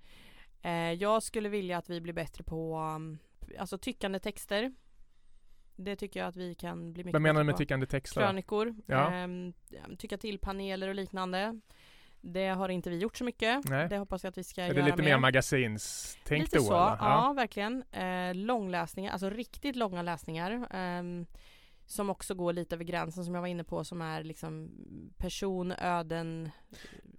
[0.61, 3.19] Eh, jag skulle vilja att vi blir bättre på um,
[3.59, 4.71] alltså tyckande texter.
[5.75, 7.57] Det tycker jag att vi kan bli mycket Vad menar du med på.
[7.57, 8.21] tyckande texter?
[8.21, 9.11] Krönikor, Ja.
[9.11, 9.53] ehm,
[9.97, 11.59] tycka till paneler och liknande.
[12.21, 13.65] Det har inte vi gjort så mycket.
[13.69, 13.89] Nej.
[13.89, 16.73] Det hoppas jag att vi ska Är göra det lite mer magasinstänk Lite då så,
[16.73, 16.97] eller?
[16.99, 17.83] ja, verkligen.
[17.91, 20.67] Eh, långläsningar, alltså riktigt långa läsningar.
[20.71, 21.25] ehm,
[21.91, 24.71] som också går lite över gränsen som jag var inne på som är liksom
[25.17, 26.51] person, öden.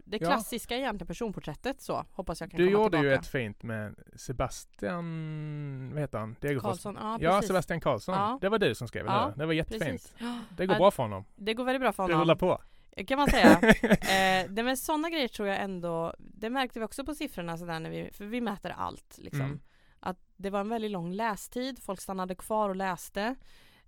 [0.05, 0.27] Det Ja.
[0.29, 3.03] klassiska egentligen personporträttet så hoppas jag kan Du gjorde tillbaka.
[3.09, 6.37] ju ett fint med Sebastian, vad heter han?
[6.41, 6.63] Degerfors.
[6.63, 7.43] Karlsson, ja, Ja.
[7.43, 8.15] Sebastian Karlsson.
[8.15, 8.39] Ja.
[8.41, 9.41] Det var du som skrev Ja, det.
[9.43, 9.83] Det var jättefint.
[9.85, 10.15] Precis.
[10.19, 11.25] Ja, Det går Ja, bra för honom.
[11.37, 12.21] Det går väldigt bra för Det honom.
[12.21, 12.61] rullar på.
[13.07, 13.51] kan man säga.
[14.43, 17.81] eh, det, men sådana grejer tror jag ändå, det märkte vi också på siffrorna sådär
[17.81, 19.41] när vi, för vi mäter allt liksom.
[19.41, 19.61] Mm.
[20.01, 23.35] Att det var en väldigt lång lästid, folk stannade kvar och läste.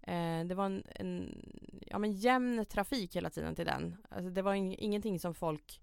[0.02, 1.38] Eh, det var en, en
[1.86, 3.96] ja, men jämn trafik hela tiden till den.
[4.10, 5.80] Alltså, det var in, ingenting som folk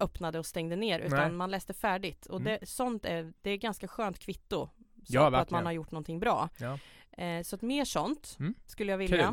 [0.00, 1.30] öppnade och stängde ner utan Nej.
[1.32, 2.26] man läste färdigt.
[2.26, 2.58] Och Mm.
[2.60, 4.68] det, sånt är, det är ganska skönt kvitto.
[4.96, 5.56] Så Ja, på att verkligen.
[5.58, 6.48] man har gjort någonting bra.
[6.58, 6.78] Ja.
[7.24, 8.54] Eh, så att mer sånt Mm.
[8.66, 9.28] skulle jag vilja.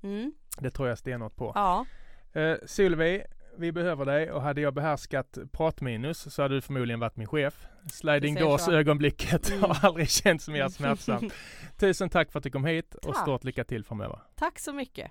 [0.00, 0.10] Kul.
[0.10, 0.32] Mm.
[0.58, 1.52] Det tror jag stenhårt på.
[1.54, 1.86] Ja,
[2.36, 3.26] Uh, Sylvie,
[3.60, 7.66] vi behöver dig och hade jag behärskat pratminus så hade du förmodligen varit min chef.
[7.92, 8.72] Sliding doors så.
[8.72, 9.62] ögonblicket Mm.
[9.62, 11.32] har aldrig känts mer smärtsamt.
[11.76, 13.22] Tusen tack för att du kom hit och Tack.
[13.22, 14.18] stort lycka till framöver.
[14.34, 15.10] tack så mycket.